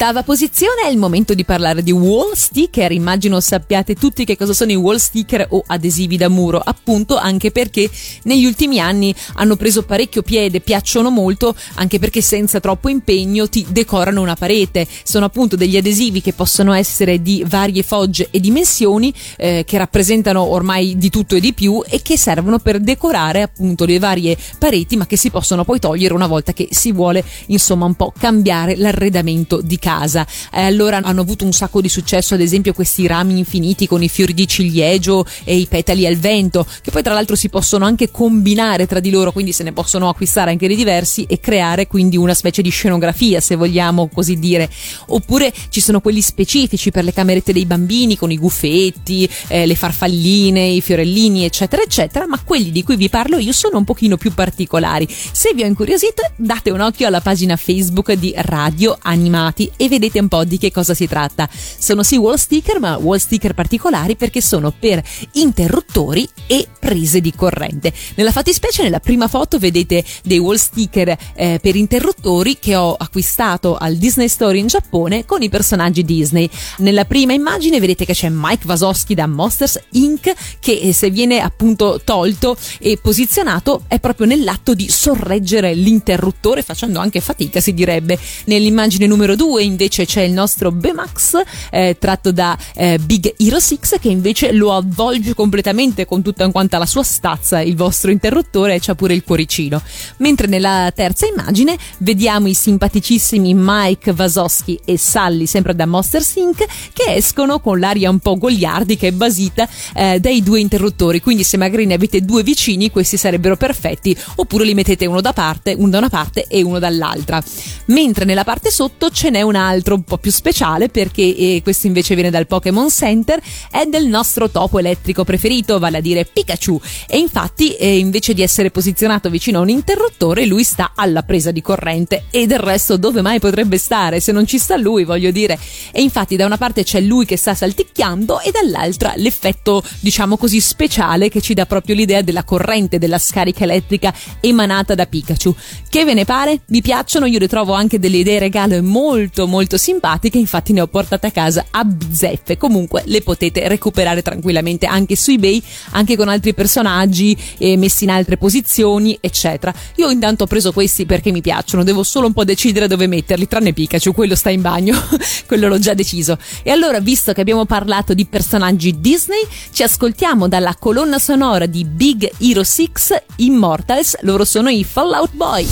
[0.00, 2.92] Ottava posizione è il momento di parlare di wall sticker.
[2.92, 7.50] Immagino sappiate tutti che cosa sono i wall sticker o adesivi da muro, appunto anche
[7.50, 7.90] perché
[8.22, 13.66] negli ultimi anni hanno preso parecchio piede, piacciono molto anche perché senza troppo impegno ti
[13.68, 14.86] decorano una parete.
[15.02, 20.40] Sono appunto degli adesivi che possono essere di varie fogge e dimensioni eh, che rappresentano
[20.40, 24.96] ormai di tutto e di più e che servono per decorare appunto le varie pareti
[24.96, 28.76] ma che si possono poi togliere una volta che si vuole insomma un po' cambiare
[28.76, 29.86] l'arredamento di casa.
[29.88, 34.08] Eh, allora hanno avuto un sacco di successo ad esempio questi rami infiniti con i
[34.08, 38.10] fiori di ciliegio e i petali al vento che poi tra l'altro si possono anche
[38.10, 42.18] combinare tra di loro quindi se ne possono acquistare anche di diversi e creare quindi
[42.18, 44.68] una specie di scenografia se vogliamo così dire.
[45.06, 49.74] Oppure ci sono quelli specifici per le camerette dei bambini con i guffetti, eh, le
[49.74, 54.18] farfalline, i fiorellini eccetera eccetera ma quelli di cui vi parlo io sono un pochino
[54.18, 55.08] più particolari.
[55.08, 60.18] Se vi ho incuriosito date un occhio alla pagina Facebook di Radio Animati e vedete
[60.18, 61.48] un po' di che cosa si tratta.
[61.52, 65.02] Sono sì wall sticker ma wall sticker particolari perché sono per
[65.32, 67.92] interruttori e prese di corrente.
[68.16, 73.76] Nella fattispecie nella prima foto vedete dei wall sticker eh, per interruttori che ho acquistato
[73.76, 76.50] al Disney Store in Giappone con i personaggi Disney.
[76.78, 80.32] Nella prima immagine vedete che c'è Mike Wasowski da Monsters Inc.
[80.58, 86.98] che eh, se viene appunto tolto e posizionato è proprio nell'atto di sorreggere l'interruttore facendo
[86.98, 88.18] anche fatica si direbbe.
[88.46, 91.40] Nell'immagine numero 2 invece c'è il nostro Bemax
[91.70, 96.78] eh, tratto da eh, Big Hero 6 che invece lo avvolge completamente con tutta quanta
[96.78, 99.80] la sua stazza il vostro interruttore e c'ha pure il cuoricino.
[100.18, 106.64] Mentre nella terza immagine vediamo i simpaticissimi Mike Wasowski e Sally sempre da Monster Inc.
[106.92, 111.56] che escono con l'aria un po' goliardica e basita eh, dai due interruttori quindi se
[111.56, 115.88] magari ne avete due vicini questi sarebbero perfetti oppure li mettete uno da parte uno
[115.88, 117.42] da una parte e uno dall'altra
[117.86, 121.86] mentre nella parte sotto ce n'è un altro un po' più speciale perché eh, questo
[121.86, 123.40] invece viene dal Pokémon Center
[123.70, 126.80] è del nostro topo elettrico preferito vale a dire Pikachu.
[127.06, 131.50] E infatti eh, invece di essere posizionato vicino a un interruttore lui sta alla presa
[131.50, 132.24] di corrente.
[132.30, 134.20] E del resto dove mai potrebbe stare?
[134.20, 135.58] Se non ci sta lui voglio dire.
[135.92, 140.60] E infatti da una parte c'è lui che sta salticchiando e dall'altra l'effetto diciamo così
[140.60, 145.54] speciale che ci dà proprio l'idea della corrente della scarica elettrica emanata da Pikachu.
[145.88, 146.60] Che ve ne pare?
[146.66, 147.26] Vi piacciono?
[147.26, 151.30] Io le trovo anche delle idee regalo molto molto simpatiche infatti ne ho portate a
[151.30, 152.56] casa a bizzeffe.
[152.56, 158.10] Comunque le potete recuperare tranquillamente anche su ebay anche con altri personaggi eh, messi in
[158.10, 159.74] altre posizioni eccetera.
[159.96, 163.48] Io intanto ho preso questi perché mi piacciono devo solo un po' decidere dove metterli
[163.48, 164.96] tranne Pikachu quello sta in bagno
[165.46, 166.38] quello l'ho già deciso.
[166.62, 169.42] E allora visto che abbiamo parlato di personaggi Disney
[169.72, 172.90] ci ascoltiamo dalla colonna sonora di Big Hero 6
[173.36, 174.18] Immortals.
[174.20, 175.66] Loro sono i Fallout Boy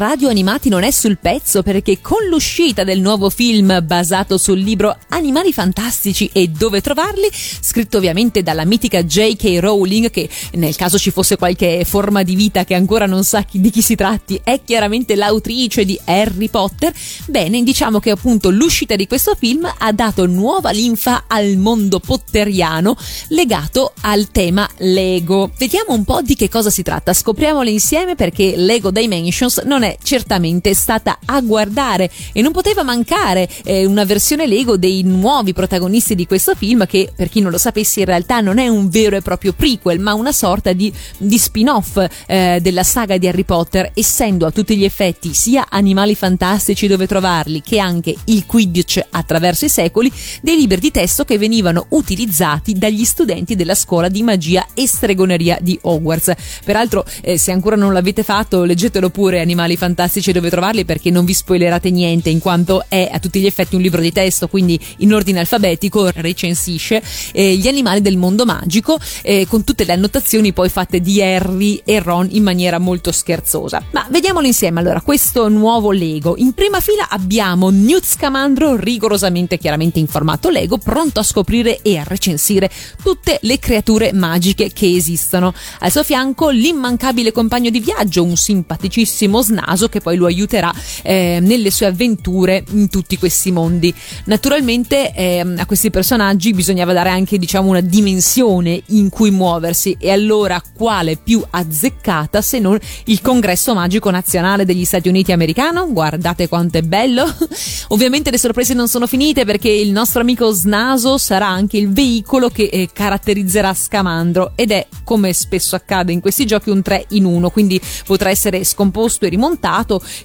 [0.00, 4.96] Radio Animati non è sul pezzo perché con l'uscita del nuovo film basato sul libro
[5.08, 9.58] Animali fantastici e dove trovarli, scritto ovviamente dalla mitica J.K.
[9.60, 13.60] Rowling che nel caso ci fosse qualche forma di vita che ancora non sa chi-
[13.60, 16.94] di chi si tratti, è chiaramente l'autrice di Harry Potter,
[17.26, 22.96] bene, diciamo che appunto l'uscita di questo film ha dato nuova linfa al mondo potteriano
[23.28, 25.50] legato al tema Lego.
[25.58, 29.88] Vediamo un po' di che cosa si tratta, scopriamolo insieme perché Lego Dimensions non è
[30.02, 36.14] certamente stata a guardare e non poteva mancare eh, una versione Lego dei nuovi protagonisti
[36.14, 39.16] di questo film che per chi non lo sapesse in realtà non è un vero
[39.16, 43.90] e proprio prequel ma una sorta di, di spin-off eh, della saga di Harry Potter
[43.94, 49.64] essendo a tutti gli effetti sia animali fantastici dove trovarli che anche il Quidditch attraverso
[49.64, 50.12] i secoli
[50.42, 55.58] dei libri di testo che venivano utilizzati dagli studenti della scuola di magia e stregoneria
[55.60, 56.32] di Hogwarts.
[56.64, 61.24] Peraltro, eh, se ancora non l'avete fatto, leggetelo pure Animali Fantastici dove trovarli perché non
[61.24, 64.78] vi spoilerate niente, in quanto è a tutti gli effetti un libro di testo, quindi
[64.98, 67.02] in ordine alfabetico recensisce
[67.32, 71.80] eh, gli animali del mondo magico eh, con tutte le annotazioni poi fatte di Harry
[71.82, 73.82] e Ron in maniera molto scherzosa.
[73.92, 76.34] Ma vediamolo insieme allora, questo nuovo Lego.
[76.36, 81.96] In prima fila abbiamo Newt Scamandro, rigorosamente chiaramente in formato Lego, pronto a scoprire e
[81.96, 82.70] a recensire
[83.02, 85.54] tutte le creature magiche che esistono.
[85.78, 91.38] Al suo fianco l'immancabile compagno di viaggio, un simpaticissimo snaso che poi lo aiuterà eh,
[91.40, 93.94] nelle sue avventure in tutti questi mondi.
[94.24, 100.10] Naturalmente ehm, a questi personaggi bisognava dare anche diciamo una dimensione in cui muoversi e
[100.10, 105.90] allora quale più azzeccata se non il congresso magico nazionale degli Stati Uniti americano?
[105.92, 107.24] Guardate quanto è bello!
[107.88, 112.48] Ovviamente le sorprese non sono finite perché il nostro amico Snaso sarà anche il veicolo
[112.48, 117.24] che eh, caratterizzerà Scamandro ed è, come spesso accade in questi giochi, un 3 in
[117.24, 119.59] 1, quindi potrà essere scomposto e rimontato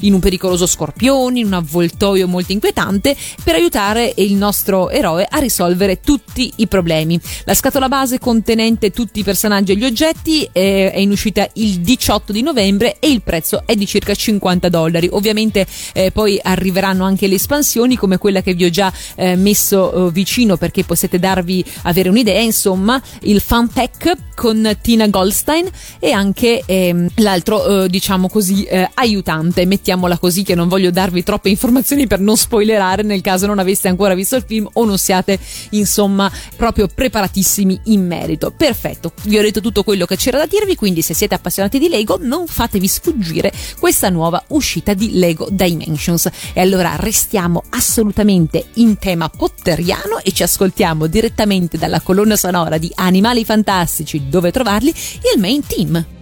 [0.01, 5.39] in un pericoloso scorpione, in un avvoltoio molto inquietante per aiutare il nostro eroe a
[5.39, 7.19] risolvere tutti i problemi.
[7.43, 11.79] La scatola base contenente tutti i personaggi e gli oggetti eh, è in uscita il
[11.81, 15.09] 18 di novembre e il prezzo è di circa 50 dollari.
[15.11, 20.07] Ovviamente eh, poi arriveranno anche le espansioni come quella che vi ho già eh, messo
[20.07, 25.67] eh, vicino perché possiate darvi avere un'idea, insomma, il fan pack con Tina Goldstein
[25.99, 28.89] e anche ehm, l'altro eh, diciamo così eh,
[29.26, 33.57] aiutante, mettiamola così che non voglio darvi troppe informazioni per non spoilerare nel caso non
[33.57, 35.39] aveste ancora visto il film o non siate
[35.71, 38.51] insomma proprio preparatissimi in merito.
[38.51, 41.89] Perfetto, vi ho detto tutto quello che c'era da dirvi, quindi se siete appassionati di
[41.89, 46.30] Lego non fatevi sfuggire questa nuova uscita di Lego Dimensions.
[46.53, 52.91] E allora restiamo assolutamente in tema potteriano e ci ascoltiamo direttamente dalla colonna sonora di
[52.95, 54.89] Animali Fantastici, dove trovarli,
[55.34, 56.14] il main team.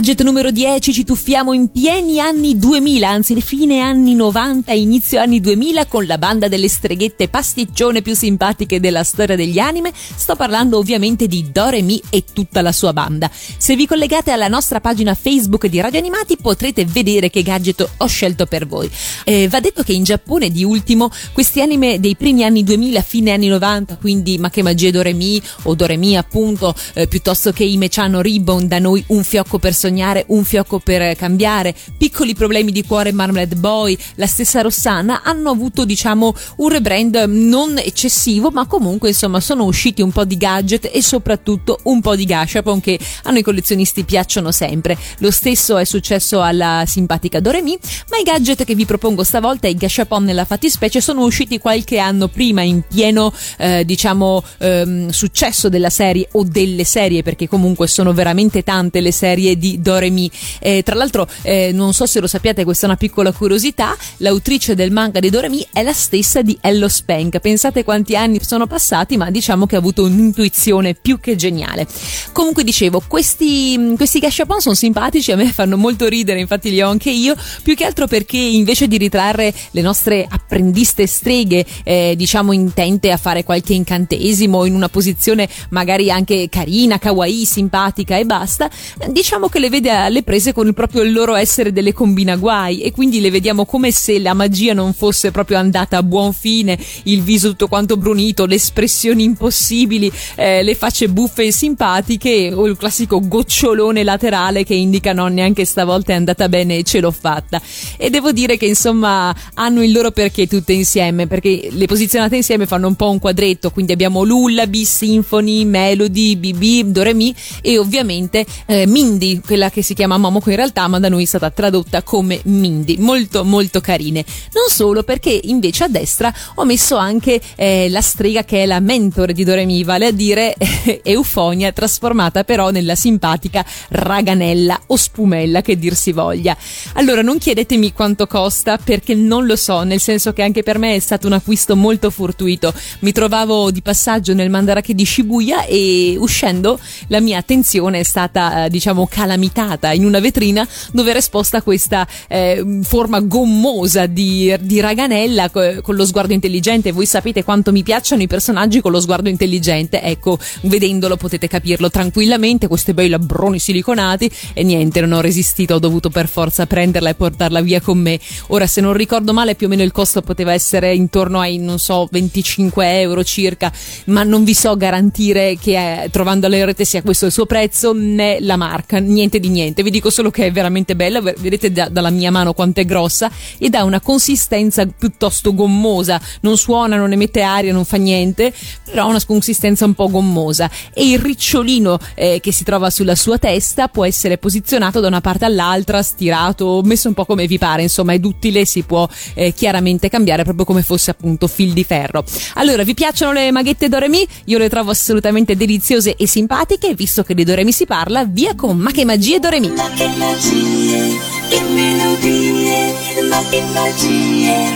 [0.00, 5.40] Gadget numero 10, ci tuffiamo in pieni anni 2000, anzi fine anni 90 inizio anni
[5.40, 9.92] 2000 con la banda delle streghette pasticcione più simpatiche della storia degli anime.
[9.94, 13.30] Sto parlando ovviamente di Doremi e tutta la sua banda.
[13.70, 18.06] Se vi collegate alla nostra pagina Facebook di Radio Animati potrete vedere che gadget ho
[18.08, 18.90] scelto per voi.
[19.22, 23.30] Eh, va detto che in Giappone di ultimo questi anime dei primi anni 2000, fine
[23.30, 28.66] anni 90, quindi Ma che magia Doremi o Doremi appunto, eh, piuttosto che Ime-chan Ribbon,
[28.66, 33.54] da noi un fiocco per sognare, un fiocco per cambiare, piccoli problemi di cuore Marmalade
[33.54, 39.62] Boy, la stessa Rossana hanno avuto diciamo un rebrand non eccessivo, ma comunque insomma sono
[39.62, 44.04] usciti un po' di gadget e soprattutto un po' di gashapon che a noi collezionisti
[44.04, 44.96] piacciono sempre.
[45.18, 47.78] Lo stesso è successo alla simpatica Doremi,
[48.10, 52.28] ma i gadget che vi propongo stavolta, i gashapon nella fattispecie, sono usciti qualche anno
[52.28, 58.12] prima in pieno eh, diciamo ehm, successo della serie o delle serie perché comunque sono
[58.12, 60.30] veramente tante le serie di Doremi.
[60.58, 64.74] Eh, tra l'altro, eh, non so se lo sappiate, questa è una piccola curiosità: l'autrice
[64.74, 67.38] del manga di Doremi è la stessa di Ello Spank.
[67.40, 71.86] Pensate quanti anni sono passati, ma diciamo che ha avuto un'intuizione più che geniale.
[72.32, 73.49] Comunque, dicevo, questi,
[73.96, 77.74] questi gashapon sono simpatici, a me fanno molto ridere, infatti li ho anche io, più
[77.74, 83.44] che altro perché invece di ritrarre le nostre apprendiste streghe, eh, diciamo intente a fare
[83.44, 88.70] qualche incantesimo in una posizione magari anche carina, kawaii, simpatica e basta,
[89.08, 92.92] diciamo che le vede alle prese con il proprio il loro essere delle combinaguai e
[92.92, 97.22] quindi le vediamo come se la magia non fosse proprio andata a buon fine, il
[97.22, 102.76] viso tutto quanto brunito, le espressioni impossibili, eh, le facce buffe e simpatiche o il
[102.76, 107.62] classico gocciolone laterale che indica no neanche stavolta è andata bene e ce l'ho fatta.
[107.96, 112.66] E devo dire che insomma hanno il loro perché tutte insieme, perché le posizionate insieme
[112.66, 118.86] fanno un po' un quadretto, quindi abbiamo Lullaby, Symphony, Melody, BB, Doremi e ovviamente eh,
[118.86, 122.40] Mindy, quella che si chiama Momoko in realtà, ma da noi è stata tradotta come
[122.44, 122.96] Mindy.
[122.98, 124.24] Molto molto carine.
[124.52, 128.80] Non solo perché invece a destra ho messo anche eh, la strega che è la
[128.80, 135.60] mentore di Doremi, vale a dire eh, Eufonia trasformata però nella simpatica raganella o spumella
[135.60, 136.56] che dir si voglia.
[136.94, 140.94] Allora non chiedetemi quanto costa perché non lo so, nel senso che anche per me
[140.94, 142.72] è stato un acquisto molto fortuito.
[143.00, 148.64] Mi trovavo di passaggio nel Mandarake di Shibuya e uscendo la mia attenzione è stata
[148.64, 154.80] eh, diciamo calamitata in una vetrina dove era esposta questa eh, forma gommosa di, di
[154.80, 156.92] raganella co- con lo sguardo intelligente.
[156.92, 161.90] Voi sapete quanto mi piacciono i personaggi con lo sguardo intelligente, ecco, vedendolo potete capirlo
[161.90, 167.10] tranquillamente, questi bei labbroni siliconati e niente, non ho resistito, ho dovuto per forza prenderla
[167.10, 168.18] e portarla via con me.
[168.48, 171.78] Ora, se non ricordo male, più o meno il costo poteva essere intorno ai, non
[171.78, 173.72] so, 25 euro circa,
[174.06, 177.92] ma non vi so garantire che eh, trovando alla rete sia questo il suo prezzo
[177.92, 179.82] né la marca, niente di niente.
[179.82, 183.30] Vi dico solo che è veramente bella, vedete da, dalla mia mano quanto è grossa
[183.58, 188.52] ed ha una consistenza piuttosto gommosa, non suona, non emette aria, non fa niente,
[188.84, 193.14] però ha una consistenza un po' gommosa e il ricciolino eh, che si trova sulla
[193.14, 197.56] sua testa può essere posizionato da una parte all'altra, stirato, messo un po' come vi
[197.56, 201.82] pare, insomma è duttile, si può eh, chiaramente cambiare proprio come fosse appunto fil di
[201.82, 202.22] ferro.
[202.56, 204.26] Allora, vi piacciono le maghette Doremi?
[204.44, 208.76] Io le trovo assolutamente deliziose e simpatiche, visto che di Doremi si parla, via con
[208.76, 209.70] Ma che magie Doremi!
[209.70, 212.94] Ma che magie, che melodie,
[213.30, 214.72] ma che magie,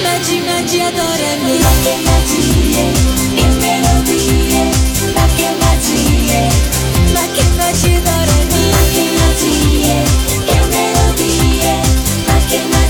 [0.00, 1.58] magi magia Doremi.
[1.60, 2.92] Ma che magie,
[3.34, 4.33] che melodie,
[12.58, 12.83] ma che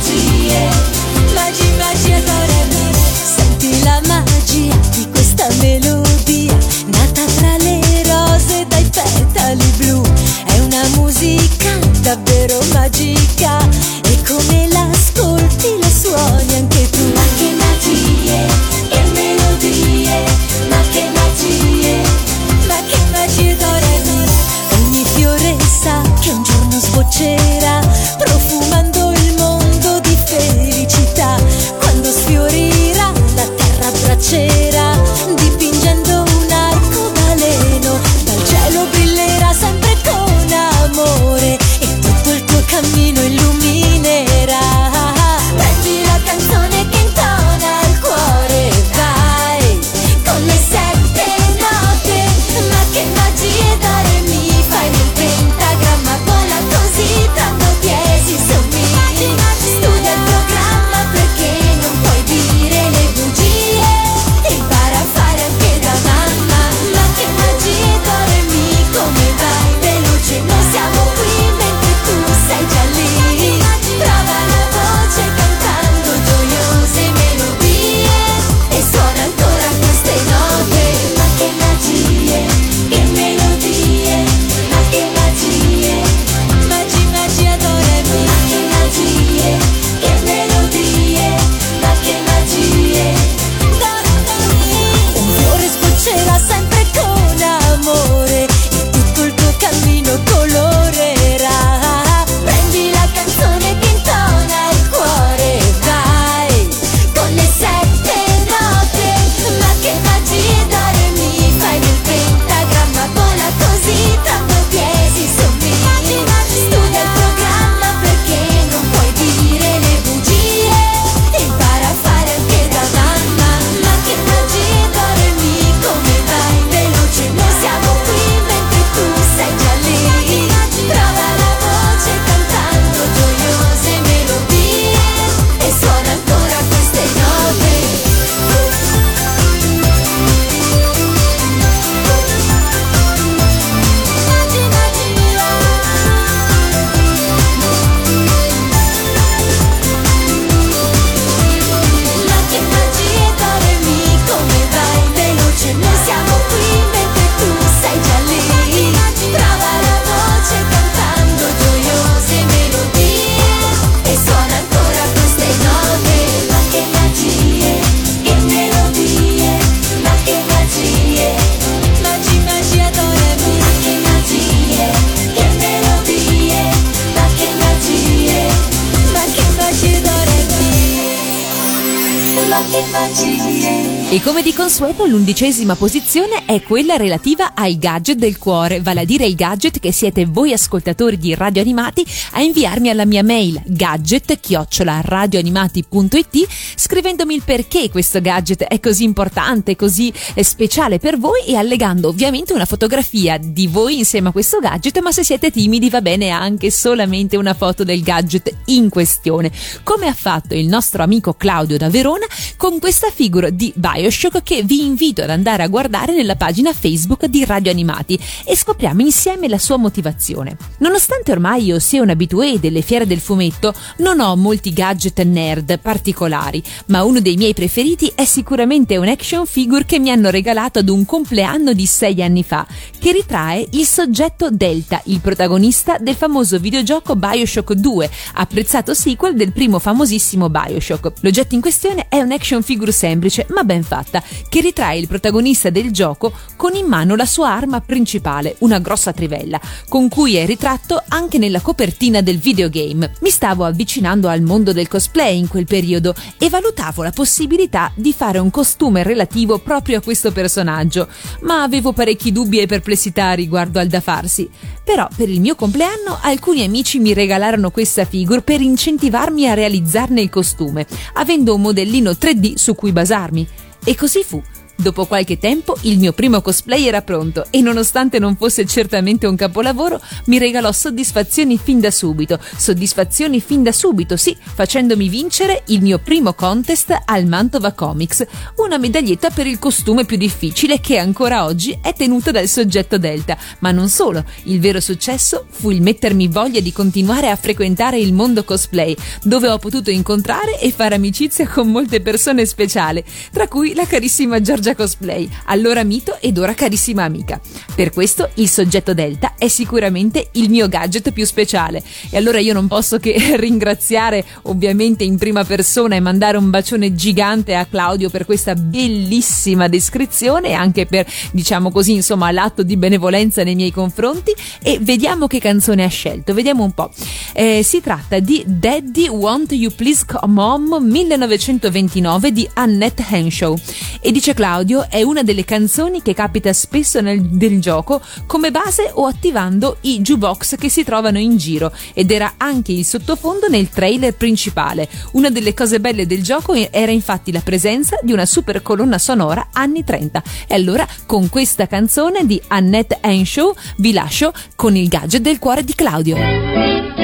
[184.85, 186.04] consueto, l'undicesima posizione
[186.47, 190.53] è quella relativa ai gadget del cuore, vale a dire il gadget che siete voi
[190.53, 196.47] ascoltatori di Radio Animati a inviarmi alla mia mail gadget-radioanimati.it
[196.77, 202.11] scrivendomi il perché questo gadget è così importante, così eh, speciale per voi e allegando
[202.11, 206.31] ovviamente una fotografia di voi insieme a questo gadget, ma se siete timidi va bene
[206.31, 209.51] anche solamente una foto del gadget in questione,
[209.83, 214.63] come ha fatto il nostro amico Claudio da Verona con questa figura di Bioshock che
[214.63, 219.49] vi invito ad andare a guardare nella pagina Facebook di Radio Animati e scopriamo insieme
[219.49, 220.57] la sua motivazione.
[220.79, 225.79] Nonostante ormai io sia un abitué delle fiere del fumetto, non ho molti gadget nerd
[225.79, 230.81] particolari, ma uno dei miei preferiti è sicuramente un action figure che mi hanno regalato
[230.81, 232.67] ad un compleanno di sei anni fa,
[232.99, 239.53] che ritrae il soggetto Delta, il protagonista del famoso videogioco Bioshock 2, apprezzato sequel del
[239.53, 241.13] primo famosissimo Bioshock.
[241.21, 245.71] L'oggetto in questione è un action figure semplice ma ben fatta, che ritrae il protagonista
[245.71, 250.45] del gioco con in mano la sua arma principale, una grossa trivella, con cui è
[250.45, 253.13] ritratto anche nella copertina del videogame.
[253.21, 258.13] Mi stavo avvicinando al mondo del cosplay in quel periodo e valutavo la possibilità di
[258.13, 261.09] fare un costume relativo proprio a questo personaggio,
[261.43, 264.51] ma avevo parecchi dubbi e perplessità riguardo al da farsi.
[264.85, 270.21] Però per il mio compleanno alcuni amici mi regalarono questa figure per incentivarmi a realizzarne
[270.21, 273.47] il costume, avendo un modellino 3D su cui basarmi.
[273.85, 274.43] E così fu.
[274.77, 279.37] Dopo qualche tempo il mio primo cosplay era pronto e nonostante non fosse certamente un
[279.37, 282.41] capolavoro, mi regalò soddisfazioni fin da subito.
[282.57, 288.77] Soddisfazioni fin da subito, sì, facendomi vincere il mio primo contest al Mantova Comics, una
[288.77, 293.39] medaglietta per il costume più difficile che ancora oggi è tenuta dal soggetto Delta.
[293.61, 298.13] Ma non solo, il vero successo fu il mettermi voglia di continuare a frequentare il
[298.13, 303.73] mondo cosplay, dove ho potuto incontrare e fare amicizia con molte persone speciali, tra cui
[303.73, 307.39] la carissima Giorgia Cosplay, allora mito ed ora carissima amica.
[307.75, 311.83] Per questo il soggetto Delta è sicuramente il mio gadget più speciale.
[312.09, 316.95] E allora io non posso che ringraziare ovviamente in prima persona e mandare un bacione
[316.95, 322.77] gigante a Claudio per questa bellissima descrizione e anche per diciamo così insomma l'atto di
[322.77, 324.33] benevolenza nei miei confronti.
[324.63, 326.91] E vediamo che canzone ha scelto, vediamo un po'.
[327.35, 333.57] Eh, si tratta di Daddy Want You Please Come Home 1929 di Annette Henshaw.
[334.01, 334.53] E dice Claudio
[334.89, 340.01] è una delle canzoni che capita spesso nel del gioco come base o attivando i
[340.01, 344.89] jukebox che si trovano in giro ed era anche il sottofondo nel trailer principale.
[345.13, 349.49] Una delle cose belle del gioco era infatti la presenza di una super colonna sonora
[349.53, 350.23] anni 30.
[350.47, 355.65] E allora con questa canzone di Annette Henshaw vi lascio con il gadget del cuore
[355.65, 357.04] di Claudio.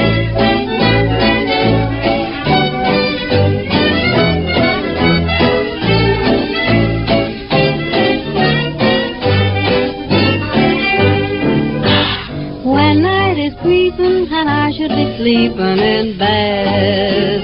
[14.81, 17.41] Should be sleeping in bed.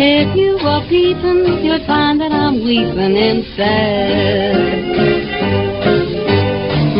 [0.00, 4.56] If you were peeping, you'd find that I'm weeping instead.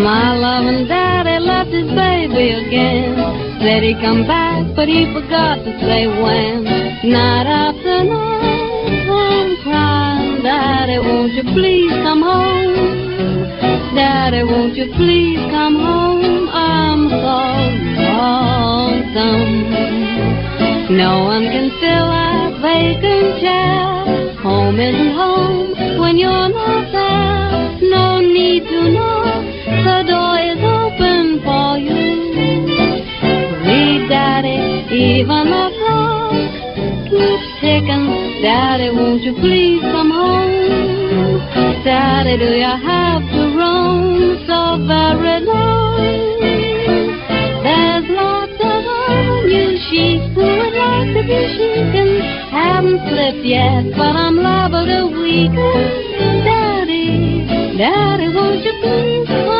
[0.04, 3.16] My loving daddy left his baby again.
[3.62, 6.64] Said he'd come back, but he forgot to say when.
[7.08, 12.97] Night after night, I'm crying, Daddy, won't you please come home?
[13.98, 16.48] Daddy, won't you please come home?
[16.50, 17.38] I'm so
[18.14, 19.74] lonesome.
[20.96, 24.38] No one can fill that vacant chair.
[24.44, 27.90] Home isn't home when you're not there.
[27.90, 29.24] No need to know
[29.66, 31.98] the door is open for you.
[33.66, 36.38] Read, Daddy, even the clock
[37.10, 38.06] keeps ticking.
[38.42, 40.57] Daddy, won't you please come home?
[41.84, 45.98] Daddy, do you have to roam so very long?
[47.64, 52.20] There's lots of other new sheep who would like to be shaken.
[52.50, 56.44] Haven't slipped yet, but I'm liable to weaken.
[56.44, 57.46] Daddy,
[57.78, 59.57] Daddy, won't you please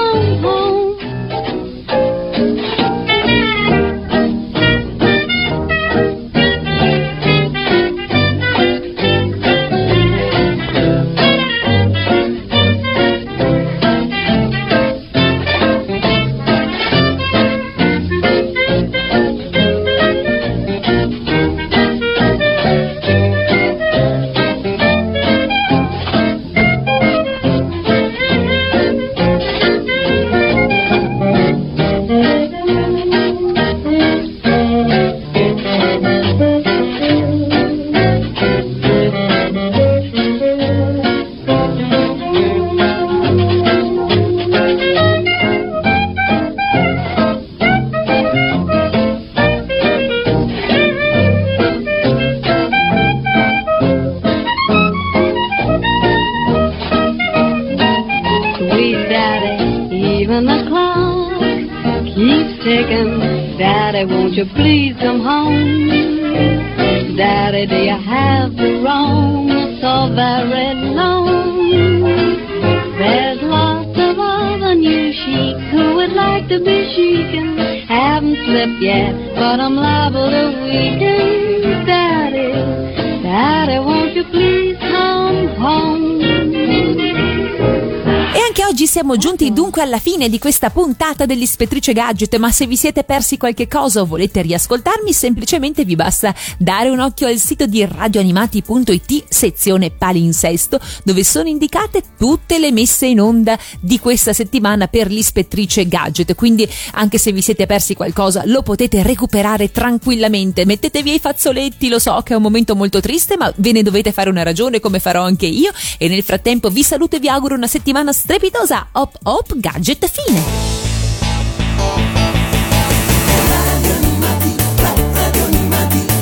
[89.79, 94.01] dunque alla fine di questa puntata dell'Ispettrice Gadget, ma se vi siete persi qualche cosa
[94.01, 100.81] o volete riascoltarmi, semplicemente vi basta dare un occhio al sito di radioanimati.it, sezione palinsesto,
[101.05, 106.35] dove sono indicate tutte le messe in onda di questa settimana per l'Ispettrice Gadget.
[106.35, 110.65] Quindi anche se vi siete persi qualcosa lo potete recuperare tranquillamente.
[110.65, 114.13] Mettetevi ai fazzoletti, lo so che è un momento molto triste, ma ve ne dovete
[114.13, 115.71] fare una ragione come farò anche io.
[115.99, 118.89] E nel frattempo vi saluto e vi auguro una settimana strepitosa.
[118.93, 120.41] Hop hop gadget fine.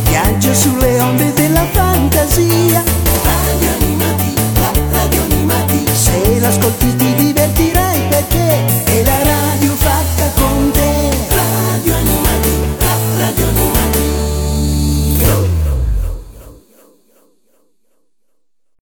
[0.09, 2.83] Viaggio sulle onde della fantasia.
[3.23, 4.35] Radio animati,
[4.91, 5.85] radio animati.
[5.93, 10.16] Se l'ascolti ti divertirai perché è la radio fatta